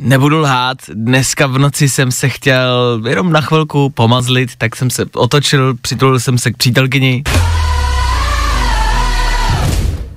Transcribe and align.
Nebudu 0.00 0.38
lhát, 0.38 0.78
dneska 0.94 1.46
v 1.46 1.58
noci 1.58 1.88
jsem 1.88 2.12
se 2.12 2.28
chtěl 2.28 3.02
jenom 3.08 3.32
na 3.32 3.40
chvilku 3.40 3.90
pomazlit, 3.90 4.50
tak 4.58 4.76
jsem 4.76 4.90
se 4.90 5.04
otočil, 5.14 5.74
přitulil 5.74 6.20
jsem 6.20 6.38
se 6.38 6.50
k 6.50 6.56
přítelkyni. 6.56 7.22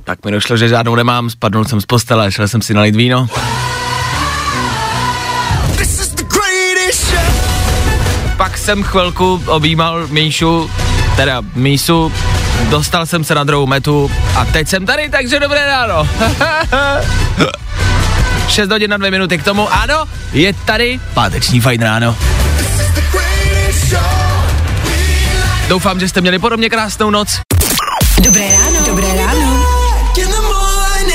Tak 0.03 0.25
mi 0.25 0.31
došlo, 0.31 0.57
že 0.57 0.67
žádnou 0.67 0.95
nemám, 0.95 1.29
spadnul 1.29 1.65
jsem 1.65 1.81
z 1.81 1.85
postele, 1.85 2.31
šel 2.31 2.47
jsem 2.47 2.61
si 2.61 2.73
nalít 2.73 2.95
víno. 2.95 3.27
Pak 8.37 8.57
jsem 8.57 8.83
chvilku 8.83 9.41
objímal 9.45 10.07
Míšu, 10.07 10.69
teda 11.15 11.41
Mísu, 11.55 12.13
dostal 12.69 13.05
jsem 13.05 13.23
se 13.23 13.35
na 13.35 13.43
druhou 13.43 13.67
metu 13.67 14.11
a 14.35 14.45
teď 14.45 14.67
jsem 14.67 14.85
tady, 14.85 15.09
takže 15.09 15.39
dobré 15.39 15.65
ráno. 15.65 16.07
6 18.47 18.69
hodin 18.71 18.89
na 18.89 18.97
2 18.97 19.11
minuty 19.11 19.37
k 19.37 19.43
tomu, 19.43 19.73
ano, 19.73 20.05
je 20.33 20.53
tady 20.53 20.99
páteční 21.13 21.61
fajn 21.61 21.81
ráno. 21.81 22.17
Doufám, 25.67 25.99
že 25.99 26.09
jste 26.09 26.21
měli 26.21 26.39
podobně 26.39 26.69
krásnou 26.69 27.09
noc. 27.09 27.39
Dobré 28.21 28.47
ráno. 28.51 28.85
Dobré 28.85 29.07
ráno. 29.15 29.65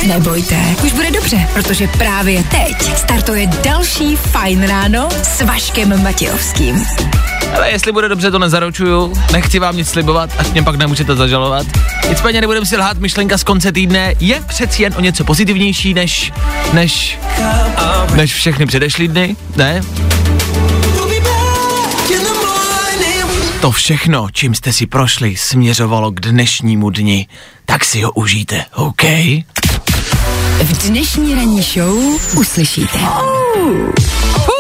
Nebojte, 0.07 0.57
už 0.85 0.93
bude 0.93 1.11
dobře, 1.11 1.49
protože 1.55 1.89
právě 1.89 2.43
teď 2.43 2.97
startuje 2.97 3.47
další 3.47 4.17
Fajn 4.17 4.69
ráno 4.69 5.09
s 5.23 5.41
Vaškem 5.41 6.03
Matějovským. 6.03 6.87
Ale 7.55 7.71
jestli 7.71 7.93
bude 7.93 8.09
dobře, 8.09 8.31
to 8.31 8.39
nezaručuju, 8.39 9.13
nechci 9.33 9.59
vám 9.59 9.77
nic 9.77 9.89
slibovat, 9.89 10.31
až 10.39 10.51
mě 10.51 10.63
pak 10.63 10.77
nemůžete 10.77 11.17
zažalovat. 11.17 11.67
Nicméně 12.09 12.41
nebudem 12.41 12.67
si 12.67 12.77
lhát, 12.77 12.99
myšlenka 12.99 13.39
z 13.39 13.45
konce 13.45 13.73
týdne 13.73 14.15
je 14.21 14.41
přeci 14.47 14.83
jen 14.83 14.95
o 14.97 15.01
něco 15.01 15.25
pozitivnější 15.25 15.95
než, 15.95 16.33
než, 16.73 17.19
než 18.15 18.35
všechny 18.35 18.67
předešlý 18.67 19.09
dny, 19.09 19.37
ne? 19.57 19.83
To 23.61 23.71
všechno, 23.71 24.27
čím 24.33 24.55
jste 24.55 24.73
si 24.73 24.87
prošli, 24.87 25.37
směřovalo 25.37 26.11
k 26.11 26.21
dnešnímu 26.21 26.91
dni. 26.91 27.27
Tak 27.65 27.85
si 27.85 28.03
ho 28.03 28.13
užijte, 28.13 28.65
OK? 28.75 29.03
V 30.63 30.89
dnešní 30.89 31.35
ranní 31.35 31.63
show 31.63 31.97
uslyšíte. 32.37 32.99
Uh, 32.99 34.56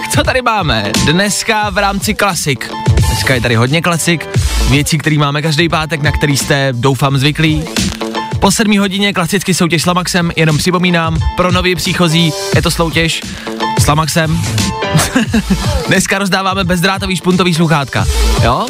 tak 0.00 0.08
co 0.08 0.22
tady 0.22 0.42
máme? 0.42 0.92
Dneska 1.04 1.70
v 1.70 1.78
rámci 1.78 2.14
klasik. 2.14 2.70
Dneska 3.06 3.34
je 3.34 3.40
tady 3.40 3.54
hodně 3.54 3.82
klasik, 3.82 4.26
věcí, 4.70 4.98
které 4.98 5.18
máme 5.18 5.42
každý 5.42 5.68
pátek, 5.68 6.02
na 6.02 6.12
který 6.12 6.36
jste, 6.36 6.68
doufám, 6.72 7.18
zvyklí. 7.18 7.64
Po 8.40 8.50
sedmí 8.50 8.78
hodině 8.78 9.12
klasicky 9.12 9.54
soutěž 9.54 9.82
s 9.82 9.86
Lamaxem, 9.86 10.32
jenom 10.36 10.58
připomínám, 10.58 11.16
pro 11.36 11.52
nový 11.52 11.74
příchozí 11.74 12.32
je 12.54 12.62
to 12.62 12.70
soutěž 12.70 13.22
s 13.80 13.86
Lamaxem. 13.86 14.40
Dneska 15.88 16.18
rozdáváme 16.18 16.64
bezdrátový 16.64 17.16
špuntový 17.16 17.54
sluchátka, 17.54 18.06
jo? 18.42 18.66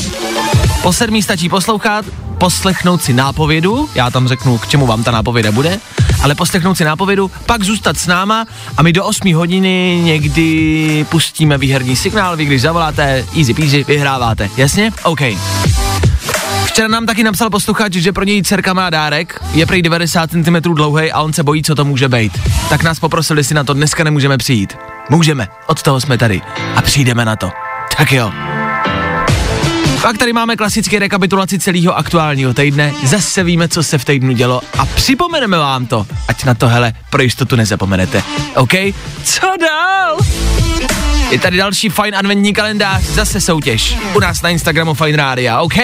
Po 0.83 0.93
sedmí 0.93 1.22
stačí 1.22 1.49
poslouchat, 1.49 2.05
poslechnout 2.38 3.03
si 3.03 3.12
nápovědu, 3.12 3.88
já 3.94 4.10
tam 4.10 4.28
řeknu, 4.28 4.59
k 4.59 4.69
čemu 4.69 4.87
vám 4.87 5.03
ta 5.04 5.10
nápověda 5.10 5.53
bude, 5.53 5.78
ale 6.22 6.34
poslechnout 6.34 6.75
si 6.75 6.84
nápovědu, 6.84 7.31
pak 7.47 7.62
zůstat 7.62 7.99
s 7.99 8.06
náma 8.06 8.44
a 8.76 8.82
my 8.82 8.93
do 8.93 9.04
8 9.04 9.34
hodiny 9.34 10.00
někdy 10.04 11.06
pustíme 11.09 11.59
výherní 11.59 11.97
signál, 11.97 12.37
vy 12.37 12.44
když 12.44 12.62
zavoláte, 12.62 13.25
easy 13.38 13.54
peasy, 13.54 13.84
vyhráváte, 13.84 14.50
jasně? 14.56 14.91
OK. 15.03 15.21
Včera 16.65 16.88
nám 16.88 17.06
taky 17.06 17.25
napsal 17.25 17.50
posluchač, 17.50 17.93
že 17.93 18.12
pro 18.12 18.25
něj 18.25 18.43
dcerka 18.43 18.72
má 18.72 18.91
dárek, 18.91 19.43
je 19.53 19.66
prý 19.66 19.82
90 19.82 20.31
cm 20.31 20.56
dlouhý 20.75 21.12
a 21.12 21.20
on 21.20 21.32
se 21.32 21.43
bojí, 21.43 21.62
co 21.62 21.75
to 21.75 21.84
může 21.84 22.09
být. 22.09 22.38
Tak 22.69 22.82
nás 22.82 23.00
poprosili, 23.00 23.41
jestli 23.41 23.55
na 23.55 23.65
to 23.65 23.75
dneska 23.75 24.05
nemůžeme 24.05 24.38
přijít. 24.38 24.76
Můžeme, 25.10 25.49
od 25.66 25.82
toho 25.82 26.00
jsme 26.00 26.19
tady 26.19 26.41
a 26.76 26.82
přijdeme 26.82 27.25
na 27.25 27.37
to. 27.37 27.50
Tak 27.97 28.12
jo. 28.12 28.32
Pak 30.03 30.19
tady 30.19 30.33
máme 30.33 30.57
klasické 30.57 30.99
rekapitulaci 30.99 31.59
celého 31.59 31.97
aktuálního 31.97 32.55
týdne, 32.55 32.93
zase 33.05 33.45
víme, 33.45 33.69
co 33.69 33.83
se 33.83 33.99
v 33.99 34.05
týdnu 34.05 34.33
dělo 34.33 34.61
a 34.79 34.87
připomeneme 34.87 35.59
vám 35.59 35.87
to, 35.87 36.07
ať 36.29 36.45
na 36.45 36.55
to 36.55 36.69
hele 36.69 36.93
pro 37.11 37.23
jistotu 37.23 37.57
nezapomenete. 37.57 38.23
OK? 38.55 38.73
Co 39.25 39.47
dál? 39.61 40.19
Je 41.31 41.39
tady 41.39 41.57
další 41.57 41.89
fajn 41.89 42.15
adventní 42.17 42.53
kalendář, 42.55 43.03
zase 43.03 43.41
soutěž. 43.41 43.97
U 44.15 44.21
nás 44.21 44.43
na 44.43 44.49
Instagramu 44.49 44.95
Fine 44.95 45.17
Rádia, 45.17 45.61
OK? 45.61 45.75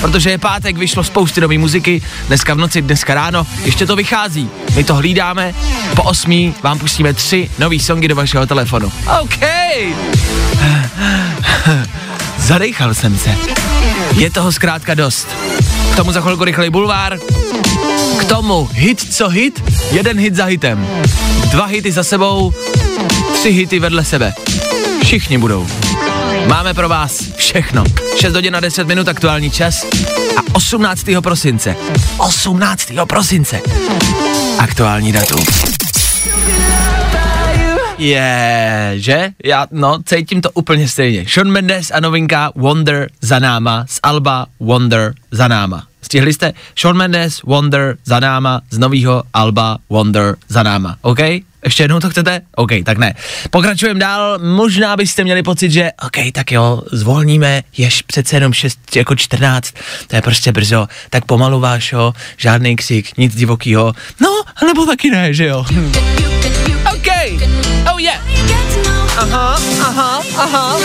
Protože 0.00 0.30
je 0.30 0.38
pátek, 0.38 0.76
vyšlo 0.76 1.04
spousty 1.04 1.40
nové 1.40 1.58
muziky, 1.58 2.02
dneska 2.26 2.54
v 2.54 2.58
noci, 2.58 2.82
dneska 2.82 3.14
ráno, 3.14 3.46
ještě 3.64 3.86
to 3.86 3.96
vychází. 3.96 4.50
My 4.76 4.84
to 4.84 4.94
hlídáme, 4.94 5.54
po 5.96 6.02
osmí 6.02 6.54
vám 6.62 6.78
pustíme 6.78 7.14
tři 7.14 7.50
nový 7.58 7.80
songy 7.80 8.08
do 8.08 8.16
vašeho 8.16 8.46
telefonu. 8.46 8.92
OK! 9.22 9.38
Zadechal 12.46 12.94
jsem 12.94 13.18
se. 13.18 13.30
Je 14.16 14.30
toho 14.30 14.52
zkrátka 14.52 14.94
dost. 14.94 15.28
K 15.92 15.96
tomu 15.96 16.12
za 16.12 16.20
chvilku 16.20 16.44
rychlej 16.44 16.70
bulvár. 16.70 17.18
K 18.18 18.24
tomu 18.24 18.68
hit 18.72 19.14
co 19.14 19.28
hit, 19.28 19.62
jeden 19.90 20.18
hit 20.18 20.34
za 20.34 20.44
hitem. 20.44 20.86
Dva 21.50 21.64
hity 21.64 21.92
za 21.92 22.04
sebou, 22.04 22.54
tři 23.32 23.50
hity 23.50 23.78
vedle 23.78 24.04
sebe. 24.04 24.34
Všichni 25.02 25.38
budou. 25.38 25.66
Máme 26.46 26.74
pro 26.74 26.88
vás 26.88 27.22
všechno. 27.36 27.84
6 28.16 28.34
hodin 28.34 28.52
na 28.52 28.60
10 28.60 28.86
minut 28.86 29.08
aktuální 29.08 29.50
čas 29.50 29.86
a 30.36 30.40
18. 30.52 31.04
prosince. 31.20 31.76
18. 32.18 32.92
prosince. 33.06 33.60
Aktuální 34.58 35.12
datum. 35.12 35.44
Je, 37.98 38.92
že? 38.94 39.30
Já, 39.44 39.66
no, 39.70 39.98
cítím 40.04 40.40
to 40.40 40.50
úplně 40.50 40.88
stejně. 40.88 41.24
Sean 41.28 41.50
Mendes 41.50 41.90
a 41.90 42.00
novinka 42.00 42.52
Wonder 42.54 43.10
za 43.20 43.38
náma 43.38 43.84
z 43.88 44.00
Alba 44.02 44.46
Wonder 44.60 45.14
za 45.30 45.48
náma. 45.48 45.86
Stihli 46.02 46.32
jste? 46.32 46.52
Sean 46.78 46.96
Mendes, 46.96 47.42
Wonder 47.42 47.96
za 48.04 48.20
náma 48.20 48.60
z 48.70 48.78
novýho 48.78 49.22
Alba 49.34 49.78
Wonder 49.90 50.36
za 50.48 50.62
náma. 50.62 50.96
OK? 51.02 51.18
Ještě 51.64 51.82
jednou 51.82 52.00
to 52.00 52.10
chcete? 52.10 52.40
OK, 52.56 52.70
tak 52.84 52.98
ne. 52.98 53.14
Pokračujeme 53.50 54.00
dál. 54.00 54.38
Možná 54.38 54.96
byste 54.96 55.24
měli 55.24 55.42
pocit, 55.42 55.70
že 55.70 55.90
OK, 56.02 56.32
tak 56.32 56.52
jo, 56.52 56.82
zvolníme, 56.92 57.62
jež 57.76 58.02
přece 58.02 58.36
jenom 58.36 58.52
6 58.52 58.96
jako 58.96 59.16
14, 59.16 59.74
to 60.06 60.16
je 60.16 60.22
prostě 60.22 60.52
brzo, 60.52 60.86
tak 61.10 61.24
pomalu 61.24 61.60
vášo, 61.60 62.12
žádný 62.36 62.76
ksik, 62.76 63.16
nic 63.16 63.34
divokýho. 63.34 63.92
No, 64.20 64.30
nebo 64.66 64.86
taky 64.86 65.10
ne, 65.10 65.34
že 65.34 65.46
jo? 65.46 65.64
Hm. 65.70 65.92
Aha, 69.16 69.56
aha, 69.80 70.22
aha. 70.36 70.76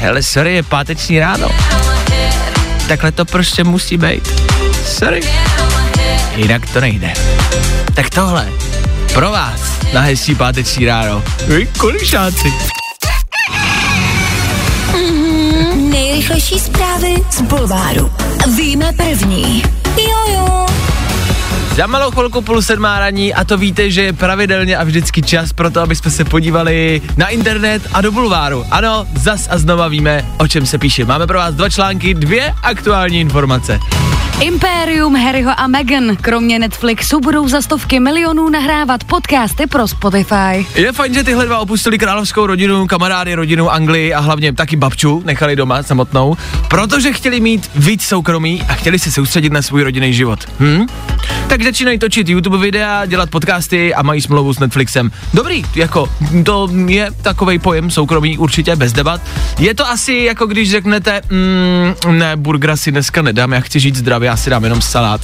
Hele, 0.00 0.22
sorry, 0.22 0.54
je 0.54 0.62
páteční 0.62 1.18
ráno. 1.18 1.48
Takhle 2.88 3.12
to 3.12 3.24
prostě 3.24 3.64
musí 3.64 3.96
být. 3.96 4.28
Sorry. 4.86 5.20
Jinak 6.36 6.70
to 6.72 6.80
nejde. 6.80 7.12
Tak 7.94 8.10
tohle, 8.10 8.48
pro 9.14 9.30
vás, 9.30 9.60
na 9.92 10.00
hezčí 10.00 10.34
páteční 10.34 10.86
ráno. 10.86 11.22
Vy 11.46 11.66
kulišáci. 11.78 12.54
Nejrychlejší 15.76 16.60
zprávy 16.60 17.14
z 17.30 17.40
Bulváru. 17.40 18.12
Víme 18.56 18.92
první. 18.92 19.62
Jojo. 19.96 20.75
Za 21.76 21.86
malou 21.86 22.10
chvilku 22.10 22.40
půl 22.40 22.62
sedmá 22.62 22.98
raní 22.98 23.34
a 23.34 23.44
to 23.44 23.56
víte, 23.56 23.90
že 23.90 24.02
je 24.02 24.12
pravidelně 24.12 24.76
a 24.76 24.84
vždycky 24.84 25.22
čas 25.22 25.52
pro 25.52 25.70
to, 25.70 25.80
aby 25.80 25.96
jsme 25.96 26.10
se 26.10 26.24
podívali 26.24 27.02
na 27.16 27.28
internet 27.28 27.82
a 27.92 28.00
do 28.00 28.12
bulváru. 28.12 28.64
Ano, 28.70 29.06
zas 29.14 29.48
a 29.50 29.58
znova 29.58 29.88
víme, 29.88 30.24
o 30.38 30.48
čem 30.48 30.66
se 30.66 30.78
píše. 30.78 31.04
Máme 31.04 31.26
pro 31.26 31.38
vás 31.38 31.54
dva 31.54 31.68
články, 31.68 32.14
dvě 32.14 32.54
aktuální 32.62 33.20
informace. 33.20 33.80
Imperium 34.40 35.16
Harryho 35.16 35.52
a 35.56 35.66
Meghan. 35.66 36.16
Kromě 36.16 36.58
Netflixu 36.58 37.20
budou 37.20 37.48
za 37.48 37.62
stovky 37.62 38.00
milionů 38.00 38.48
nahrávat 38.48 39.04
podcasty 39.04 39.66
pro 39.66 39.88
Spotify. 39.88 40.66
Je 40.74 40.92
fajn, 40.92 41.14
že 41.14 41.24
tyhle 41.24 41.46
dva 41.46 41.58
opustili 41.58 41.98
královskou 41.98 42.46
rodinu, 42.46 42.86
kamarády, 42.86 43.34
rodinu 43.34 43.70
Anglii 43.70 44.14
a 44.14 44.20
hlavně 44.20 44.52
taky 44.52 44.76
babču 44.76 45.22
nechali 45.24 45.56
doma 45.56 45.82
samotnou, 45.82 46.36
protože 46.68 47.12
chtěli 47.12 47.40
mít 47.40 47.70
víc 47.74 48.04
soukromí 48.04 48.62
a 48.68 48.74
chtěli 48.74 48.98
se 48.98 49.12
soustředit 49.12 49.52
na 49.52 49.62
svůj 49.62 49.82
rodinný 49.82 50.14
život. 50.14 50.40
Hm? 50.60 50.86
Tak 51.48 51.62
začínají 51.66 51.98
točit 51.98 52.28
YouTube 52.28 52.58
videa, 52.58 53.06
dělat 53.06 53.30
podcasty 53.30 53.94
a 53.94 54.02
mají 54.02 54.20
smlouvu 54.20 54.54
s 54.54 54.58
Netflixem. 54.58 55.10
Dobrý, 55.34 55.64
jako 55.74 56.08
to 56.44 56.68
je 56.86 57.10
takový 57.22 57.58
pojem 57.58 57.90
soukromí 57.90 58.38
určitě 58.38 58.76
bez 58.76 58.92
debat. 58.92 59.20
Je 59.58 59.74
to 59.74 59.88
asi 59.88 60.12
jako 60.12 60.46
když 60.46 60.70
řeknete, 60.70 61.20
mm, 61.30 62.18
ne, 62.18 62.36
burgera 62.36 62.76
si 62.76 62.92
dneska 62.92 63.22
nedám, 63.22 63.52
já 63.52 63.60
chci 63.60 63.80
žít 63.80 63.96
zdravě, 63.96 64.26
já 64.26 64.36
si 64.36 64.50
dám 64.50 64.64
jenom 64.64 64.82
salát. 64.82 65.20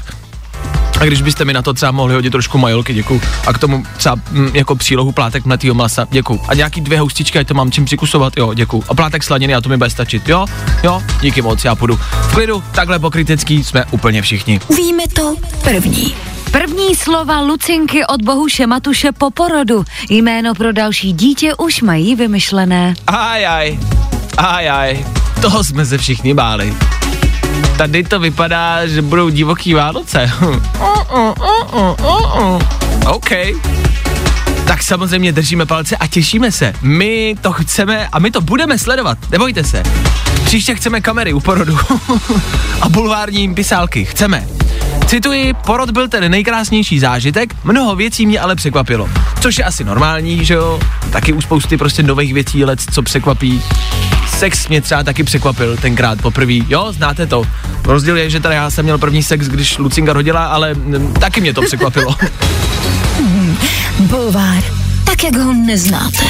A 1.02 1.04
když 1.04 1.22
byste 1.22 1.44
mi 1.44 1.52
na 1.52 1.62
to 1.62 1.75
třeba 1.75 1.93
mohli 1.93 2.14
hodit 2.14 2.31
trošku 2.31 2.58
majolky, 2.58 2.94
děkuju. 2.94 3.20
A 3.46 3.52
k 3.52 3.58
tomu 3.58 3.84
třeba 3.96 4.16
mm, 4.31 4.50
jako 4.54 4.76
přílohu 4.76 5.12
plátek 5.12 5.44
mletýho 5.44 5.75
masa, 5.75 6.06
děkuju. 6.10 6.40
A 6.49 6.54
nějaký 6.54 6.81
dvě 6.81 7.00
houstičky, 7.00 7.38
ať 7.38 7.49
to 7.49 7.54
mám 7.54 7.70
čím 7.70 7.84
přikusovat, 7.84 8.37
jo, 8.37 8.54
děkuju. 8.54 8.84
A 8.88 8.94
plátek 8.94 9.22
slaniny, 9.22 9.54
a 9.54 9.60
to 9.60 9.69
mi 9.69 9.76
bude 9.76 9.90
stačit, 9.90 10.28
jo, 10.28 10.46
jo, 10.82 11.02
díky 11.20 11.43
moc, 11.43 11.64
já 11.64 11.75
půjdu. 11.75 11.96
V 11.96 12.34
klidu, 12.34 12.64
takhle 12.72 12.99
pokrytecký 12.99 13.64
jsme 13.64 13.84
úplně 13.90 14.22
všichni. 14.22 14.60
Víme 14.76 15.02
to 15.08 15.37
první. 15.64 16.14
První 16.50 16.94
slova 16.94 17.40
Lucinky 17.40 18.06
od 18.06 18.22
Bohuše 18.22 18.66
Matuše 18.66 19.12
po 19.12 19.31
porodu. 19.31 19.84
Jméno 20.10 20.55
pro 20.55 20.72
další 20.72 21.12
dítě 21.12 21.55
už 21.55 21.82
mají 21.82 22.16
vymyšlené. 22.16 22.94
Aj, 23.06 23.46
aj, 23.46 23.78
aj, 24.38 24.70
aj, 24.70 25.05
toho 25.40 25.64
jsme 25.64 25.87
se 25.87 25.98
všichni 25.98 26.34
báli. 26.34 26.75
Tady 27.76 28.04
to 28.04 28.20
vypadá, 28.20 28.86
že 28.86 29.02
budou 29.02 29.28
divoký 29.28 29.74
Vánoce. 29.74 30.30
OK. 33.06 33.30
Tak 34.66 34.82
samozřejmě 34.82 35.32
držíme 35.32 35.66
palce 35.66 35.96
a 35.96 36.06
těšíme 36.06 36.52
se. 36.52 36.72
My 36.82 37.34
to 37.40 37.52
chceme 37.52 38.08
a 38.12 38.19
my 38.19 38.30
to 38.30 38.40
budeme 38.40 38.78
sledovat. 38.78 39.19
Nebojte 39.30 39.64
se. 39.64 39.82
Příště 40.44 40.74
chceme 40.74 41.00
kamery 41.00 41.32
u 41.32 41.40
porodu 41.40 41.78
a 42.80 42.88
bulvární 42.88 43.54
pisálky. 43.54 44.04
Chceme. 44.04 44.46
Cituji, 45.06 45.54
porod 45.54 45.90
byl 45.90 46.08
ten 46.08 46.30
nejkrásnější 46.30 46.98
zážitek, 46.98 47.54
mnoho 47.64 47.96
věcí 47.96 48.26
mě 48.26 48.40
ale 48.40 48.56
překvapilo. 48.56 49.08
Což 49.40 49.58
je 49.58 49.64
asi 49.64 49.84
normální, 49.84 50.44
že 50.44 50.54
jo? 50.54 50.80
Taky 51.10 51.32
u 51.32 51.40
spousty 51.40 51.76
prostě 51.76 52.02
nových 52.02 52.34
věcí 52.34 52.64
let, 52.64 52.80
co 52.92 53.02
překvapí. 53.02 53.62
Sex 54.38 54.69
mě 54.69 54.81
třeba 54.81 55.02
taky 55.02 55.25
překvapil 55.25 55.76
tenkrát 55.76 56.23
poprvé. 56.23 56.55
Jo, 56.69 56.93
znáte 56.93 57.26
to. 57.26 57.44
Rozdíl 57.84 58.17
je, 58.17 58.31
že 58.31 58.40
teda 58.40 58.55
já 58.55 58.70
jsem 58.70 58.84
měl 58.84 58.99
první 58.99 59.23
sex, 59.23 59.49
když 59.49 59.79
Lucinka 59.79 60.12
rodila, 60.12 60.46
ale 60.46 60.75
mm, 60.75 61.14
taky 61.14 61.40
mě 61.40 61.55
to 61.55 61.62
překvapilo. 61.62 62.17
Bulvár. 63.99 64.62
Tak, 65.05 65.25
jak 65.25 65.37
ho 65.37 65.52
neznáte. 65.52 66.25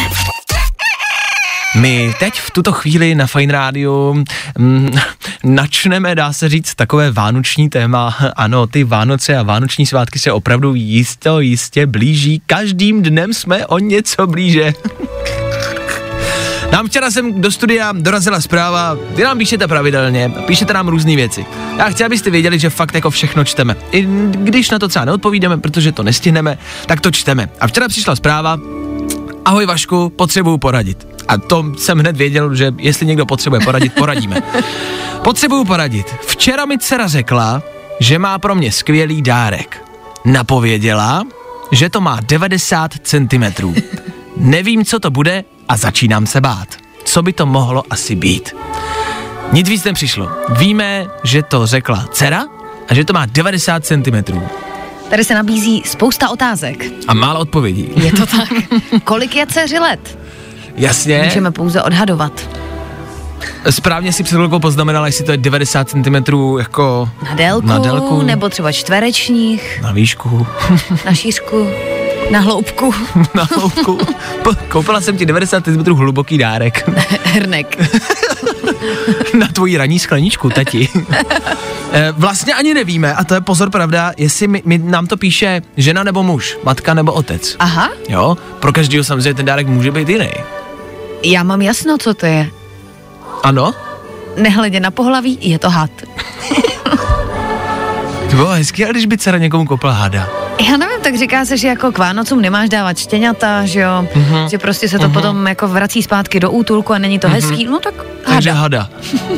My 1.76 2.14
teď 2.18 2.34
v 2.34 2.50
tuto 2.50 2.72
chvíli 2.72 3.14
na 3.14 3.26
Fine 3.26 3.52
Radio 3.52 4.14
mm, 4.58 4.90
načneme, 5.44 6.14
dá 6.14 6.32
se 6.32 6.48
říct, 6.48 6.74
takové 6.74 7.10
vánoční 7.10 7.68
téma. 7.68 8.16
Ano, 8.36 8.66
ty 8.66 8.84
Vánoce 8.84 9.36
a 9.36 9.42
vánoční 9.42 9.86
svátky 9.86 10.18
se 10.18 10.32
opravdu 10.32 10.74
jistě, 10.74 11.30
jistě 11.38 11.86
blíží. 11.86 12.42
Každým 12.46 13.02
dnem 13.02 13.34
jsme 13.34 13.66
o 13.66 13.78
něco 13.78 14.26
blíže. 14.26 14.72
Nám 16.72 16.86
včera 16.86 17.10
jsem 17.10 17.40
do 17.40 17.50
studia 17.50 17.92
dorazila 17.92 18.40
zpráva, 18.40 18.96
vy 19.10 19.22
nám 19.22 19.38
píšete 19.38 19.68
pravidelně, 19.68 20.32
píšete 20.46 20.72
nám 20.72 20.88
různé 20.88 21.16
věci. 21.16 21.46
Já 21.78 21.84
chci, 21.90 22.04
abyste 22.04 22.30
věděli, 22.30 22.58
že 22.58 22.70
fakt 22.70 22.94
jako 22.94 23.10
všechno 23.10 23.44
čteme. 23.44 23.76
I 23.90 24.06
když 24.30 24.70
na 24.70 24.78
to 24.78 24.88
třeba 24.88 25.04
neodpovídáme, 25.04 25.58
protože 25.58 25.92
to 25.92 26.02
nestihneme, 26.02 26.58
tak 26.86 27.00
to 27.00 27.10
čteme. 27.10 27.48
A 27.60 27.66
včera 27.66 27.88
přišla 27.88 28.16
zpráva, 28.16 28.58
ahoj 29.44 29.66
Vašku, 29.66 30.10
potřebuju 30.10 30.58
poradit. 30.58 31.08
A 31.28 31.38
to 31.38 31.72
jsem 31.78 31.98
hned 31.98 32.16
věděl, 32.16 32.54
že 32.54 32.72
jestli 32.78 33.06
někdo 33.06 33.26
potřebuje 33.26 33.60
poradit, 33.60 33.92
poradíme. 33.94 34.42
Potřebuju 35.24 35.64
poradit. 35.64 36.06
Včera 36.26 36.64
mi 36.64 36.78
dcera 36.78 37.08
řekla, 37.08 37.62
že 38.00 38.18
má 38.18 38.38
pro 38.38 38.54
mě 38.54 38.72
skvělý 38.72 39.22
dárek. 39.22 39.82
Napověděla, 40.24 41.24
že 41.72 41.90
to 41.90 42.00
má 42.00 42.18
90 42.28 42.90
cm. 43.02 43.74
Nevím, 44.36 44.84
co 44.84 45.00
to 45.00 45.10
bude 45.10 45.44
a 45.68 45.76
začínám 45.76 46.26
se 46.26 46.40
bát. 46.40 46.68
Co 47.04 47.22
by 47.22 47.32
to 47.32 47.46
mohlo 47.46 47.82
asi 47.90 48.14
být? 48.14 48.56
Nic 49.52 49.68
víc 49.68 49.84
nepřišlo. 49.84 50.30
Víme, 50.48 51.06
že 51.24 51.42
to 51.42 51.66
řekla 51.66 52.06
dcera 52.12 52.44
a 52.88 52.94
že 52.94 53.04
to 53.04 53.12
má 53.12 53.26
90 53.26 53.84
cm. 53.84 54.40
Tady 55.10 55.24
se 55.24 55.34
nabízí 55.34 55.82
spousta 55.86 56.28
otázek. 56.30 56.84
A 57.08 57.14
málo 57.14 57.40
odpovědí. 57.40 57.88
Je 57.96 58.12
to 58.12 58.26
tak. 58.26 58.48
Kolik 59.04 59.36
je 59.36 59.46
dceři 59.46 59.78
let? 59.78 60.18
Jasně. 60.76 61.22
Můžeme 61.24 61.50
pouze 61.50 61.82
odhadovat. 61.82 62.48
Správně 63.70 64.12
si 64.12 64.22
před 64.22 64.34
chvilkou 64.34 64.58
poznamenala, 64.58 65.06
jestli 65.06 65.24
to 65.24 65.32
je 65.32 65.36
90 65.38 65.88
cm 65.88 66.14
jako 66.58 67.10
Na 67.24 67.34
délku, 67.34 67.66
na 67.66 67.78
délku 67.78 68.22
nebo 68.22 68.48
třeba 68.48 68.72
čtverečních, 68.72 69.80
na 69.82 69.92
výšku, 69.92 70.46
na 71.06 71.14
šířku, 71.14 71.68
na 72.32 72.40
hloubku, 72.40 72.94
na 73.34 73.48
hloubku. 73.56 73.98
Koupila 74.68 75.00
jsem 75.00 75.16
ti 75.16 75.26
90 75.26 75.64
cm 75.64 75.84
hluboký 75.84 76.38
dárek 76.38 76.88
hrnek. 77.24 77.76
na 79.38 79.48
tvoji 79.48 79.76
ranní 79.76 79.98
skleničku, 79.98 80.50
tati. 80.50 80.88
Eh, 81.92 82.12
vlastně 82.16 82.54
ani 82.54 82.74
nevíme, 82.74 83.14
a 83.14 83.24
to 83.24 83.34
je 83.34 83.40
pozor 83.40 83.70
pravda, 83.70 84.12
jestli 84.16 84.48
mi, 84.48 84.62
mi, 84.64 84.78
nám 84.78 85.06
to 85.06 85.16
píše 85.16 85.62
žena 85.76 86.02
nebo 86.04 86.22
muž, 86.22 86.58
matka 86.64 86.94
nebo 86.94 87.12
otec. 87.12 87.56
Aha, 87.58 87.90
Jo, 88.08 88.36
pro 88.60 88.72
každého 88.72 89.04
samozřejmě 89.04 89.34
ten 89.34 89.46
dárek 89.46 89.66
může 89.66 89.90
být 89.90 90.08
jiný. 90.08 90.30
já 91.24 91.42
mám 91.42 91.62
jasno, 91.62 91.98
co 91.98 92.14
to 92.14 92.26
je. 92.26 92.50
Ano? 93.42 93.74
Nehledě 94.36 94.80
na 94.80 94.90
pohlaví, 94.90 95.38
je 95.40 95.58
to 95.58 95.70
had. 95.70 95.90
To 98.30 98.36
bylo 98.36 98.48
hezky, 98.50 98.84
ale 98.84 98.92
když 98.92 99.06
by 99.06 99.18
dcera 99.18 99.38
někomu 99.38 99.66
koupila 99.66 99.92
hada. 99.92 100.28
Já 100.60 100.76
nevím, 100.76 101.00
tak 101.02 101.18
říká 101.18 101.44
se, 101.44 101.56
že 101.56 101.68
jako 101.68 101.92
k 101.92 101.98
Vánocům 101.98 102.40
nemáš 102.40 102.68
dávat 102.68 102.98
štěňata, 102.98 103.66
že 103.66 103.80
jo, 103.80 104.06
mm-hmm. 104.14 104.48
že 104.48 104.58
prostě 104.58 104.88
se 104.88 104.98
to 104.98 105.04
mm-hmm. 105.04 105.12
potom 105.12 105.46
jako 105.46 105.68
vrací 105.68 106.02
zpátky 106.02 106.40
do 106.40 106.50
útulku 106.50 106.92
a 106.92 106.98
není 106.98 107.18
to 107.18 107.28
mm-hmm. 107.28 107.32
hezký, 107.32 107.64
no 107.66 107.78
tak 107.78 107.94
Takže 108.24 108.50
hada. 108.52 108.80
hada. 108.80 108.90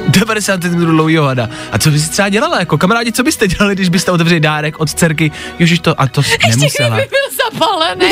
90 0.09 0.63
cm 0.63 0.87
dlouhýho 0.87 1.25
hada. 1.25 1.49
A 1.73 1.79
co 1.79 1.91
bys 1.91 2.09
třeba 2.09 2.29
dělala? 2.29 2.59
Jako 2.59 2.79
kamarádi, 2.79 3.13
co 3.13 3.23
byste 3.23 3.49
dělali, 3.49 3.75
když 3.75 3.89
byste 3.89 4.11
otevřeli 4.13 4.41
dárek 4.41 4.81
od 4.81 4.91
dcerky? 4.91 5.31
Ježiš 5.59 5.79
to, 5.79 6.01
a 6.01 6.07
to 6.07 6.23
nemusela. 6.49 6.97
byl 6.97 7.53
zapálený. 7.53 8.07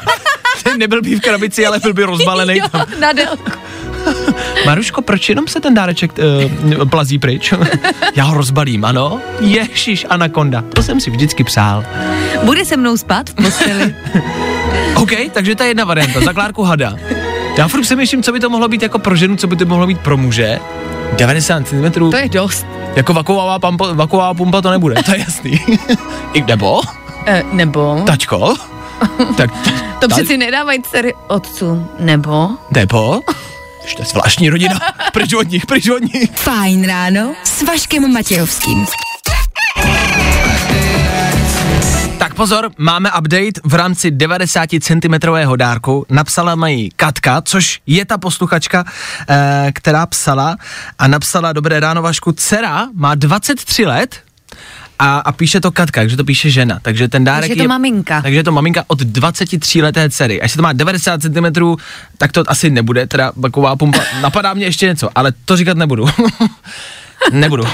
Ten 0.62 0.78
nebyl 0.78 1.02
by 1.02 1.16
v 1.16 1.20
krabici, 1.20 1.66
ale 1.66 1.78
byl 1.78 1.94
by 1.94 2.04
rozbalený 2.04 2.58
jo, 2.58 2.68
tam. 2.70 2.86
na 3.00 3.12
délku. 3.12 3.63
Maruško, 4.66 5.02
proč 5.02 5.28
jenom 5.28 5.48
se 5.48 5.60
ten 5.60 5.74
dáreček 5.74 6.12
uh, 6.78 6.88
plazí 6.88 7.18
pryč? 7.18 7.54
Já 8.16 8.24
ho 8.24 8.34
rozbalím, 8.34 8.84
ano? 8.84 9.20
Ježíš, 9.40 10.06
anakonda. 10.10 10.64
To 10.74 10.82
jsem 10.82 11.00
si 11.00 11.10
vždycky 11.10 11.44
přál. 11.44 11.84
Bude 12.42 12.64
se 12.64 12.76
mnou 12.76 12.96
spát 12.96 13.30
v 13.30 13.34
posteli. 13.34 13.94
OK, 14.96 15.10
takže 15.32 15.54
je 15.60 15.66
jedna 15.68 15.84
varianta. 15.84 16.20
Zakládku 16.20 16.62
hada. 16.62 16.94
Já 17.58 17.68
furt 17.68 17.82
přemýšlím, 17.82 18.22
co 18.22 18.32
by 18.32 18.40
to 18.40 18.50
mohlo 18.50 18.68
být 18.68 18.82
jako 18.82 18.98
pro 18.98 19.16
ženu, 19.16 19.36
co 19.36 19.46
by 19.46 19.56
to 19.56 19.64
mohlo 19.64 19.86
být 19.86 19.98
pro 20.00 20.16
muže. 20.16 20.58
90 21.16 21.68
cm. 21.68 21.90
To 22.10 22.16
je 22.16 22.28
dost. 22.28 22.66
Jako 22.96 23.14
vakuová, 23.14 23.58
pampa, 23.58 23.92
vakuová 23.92 24.34
pumpa 24.34 24.60
to 24.62 24.70
nebude, 24.70 24.94
to 25.02 25.12
je 25.12 25.18
jasný. 25.18 25.60
I 26.32 26.42
nebo? 26.42 26.80
E, 27.26 27.42
nebo? 27.52 28.02
Tačko? 28.06 28.54
Tak, 29.36 29.50
To 30.00 30.08
ta- 30.08 30.14
přeci 30.14 30.36
nedávají 30.36 30.82
dcery 30.82 31.14
otců. 31.28 31.86
Nebo? 31.98 32.48
Nebo? 32.70 33.20
Už 33.84 33.94
to 33.94 34.02
je 34.02 34.06
zvláštní 34.06 34.50
rodina. 34.50 34.80
Pryč 35.12 35.32
od 35.32 35.50
nich, 35.50 35.66
pryč 35.66 35.88
od 35.88 36.02
nich. 36.02 36.30
Fajn 36.34 36.86
ráno 36.86 37.34
s 37.44 37.62
Vaškem 37.62 38.12
Matějovským. 38.12 38.86
Tak 42.18 42.34
pozor, 42.34 42.70
máme 42.78 43.10
update 43.18 43.60
v 43.64 43.74
rámci 43.74 44.10
90 44.10 44.70
cm 44.80 45.14
dárku. 45.56 46.06
Napsala 46.10 46.54
mají 46.54 46.90
Katka, 46.96 47.42
což 47.42 47.80
je 47.86 48.04
ta 48.04 48.18
posluchačka, 48.18 48.84
eh, 49.28 49.70
která 49.74 50.06
psala 50.06 50.56
a 50.98 51.08
napsala, 51.08 51.52
dobré 51.52 51.80
ráno 51.80 52.02
Vašku, 52.02 52.32
dcera 52.32 52.88
má 52.94 53.14
23 53.14 53.86
let 53.86 54.16
a, 54.98 55.18
a 55.18 55.32
píše 55.32 55.60
to 55.60 55.72
Katka, 55.72 56.00
takže 56.00 56.16
to 56.16 56.24
píše 56.24 56.50
žena. 56.50 56.78
Takže 56.82 57.08
ten 57.08 57.24
dárek 57.24 57.50
Takže 57.50 57.62
je 57.62 57.64
to 57.64 57.68
maminka. 57.68 58.22
Takže 58.22 58.38
je 58.38 58.44
to 58.44 58.52
maminka 58.52 58.84
od 58.86 58.98
23 58.98 59.82
leté 59.82 60.10
dcery. 60.10 60.40
A 60.40 60.44
jestli 60.44 60.56
to 60.56 60.62
má 60.62 60.72
90 60.72 61.22
cm, 61.22 61.46
tak 62.18 62.32
to 62.32 62.42
asi 62.46 62.70
nebude, 62.70 63.06
teda 63.06 63.32
baková 63.36 63.76
pumpa. 63.76 64.00
Napadá 64.20 64.54
mě 64.54 64.66
ještě 64.66 64.86
něco, 64.86 65.08
ale 65.14 65.32
to 65.44 65.56
říkat 65.56 65.76
nebudu. 65.76 66.06
nebudu. 67.32 67.64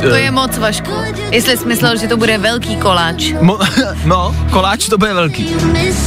To 0.00 0.14
je 0.14 0.30
moc, 0.30 0.58
Vašku. 0.58 0.90
Jestli 1.30 1.56
jsi 1.56 1.66
myslel, 1.66 1.96
že 1.96 2.08
to 2.08 2.16
bude 2.16 2.38
velký 2.38 2.76
koláč. 2.76 3.32
Mo, 3.40 3.58
no, 4.04 4.36
koláč 4.50 4.88
to 4.88 4.98
bude 4.98 5.14
velký. 5.14 5.54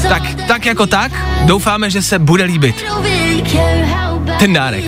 Tak, 0.09 0.23
tak 0.47 0.65
jako 0.65 0.87
tak, 0.87 1.11
doufáme, 1.45 1.89
že 1.89 2.01
se 2.01 2.19
bude 2.19 2.43
líbit. 2.43 2.85
Ten 4.39 4.53
dárek. 4.53 4.85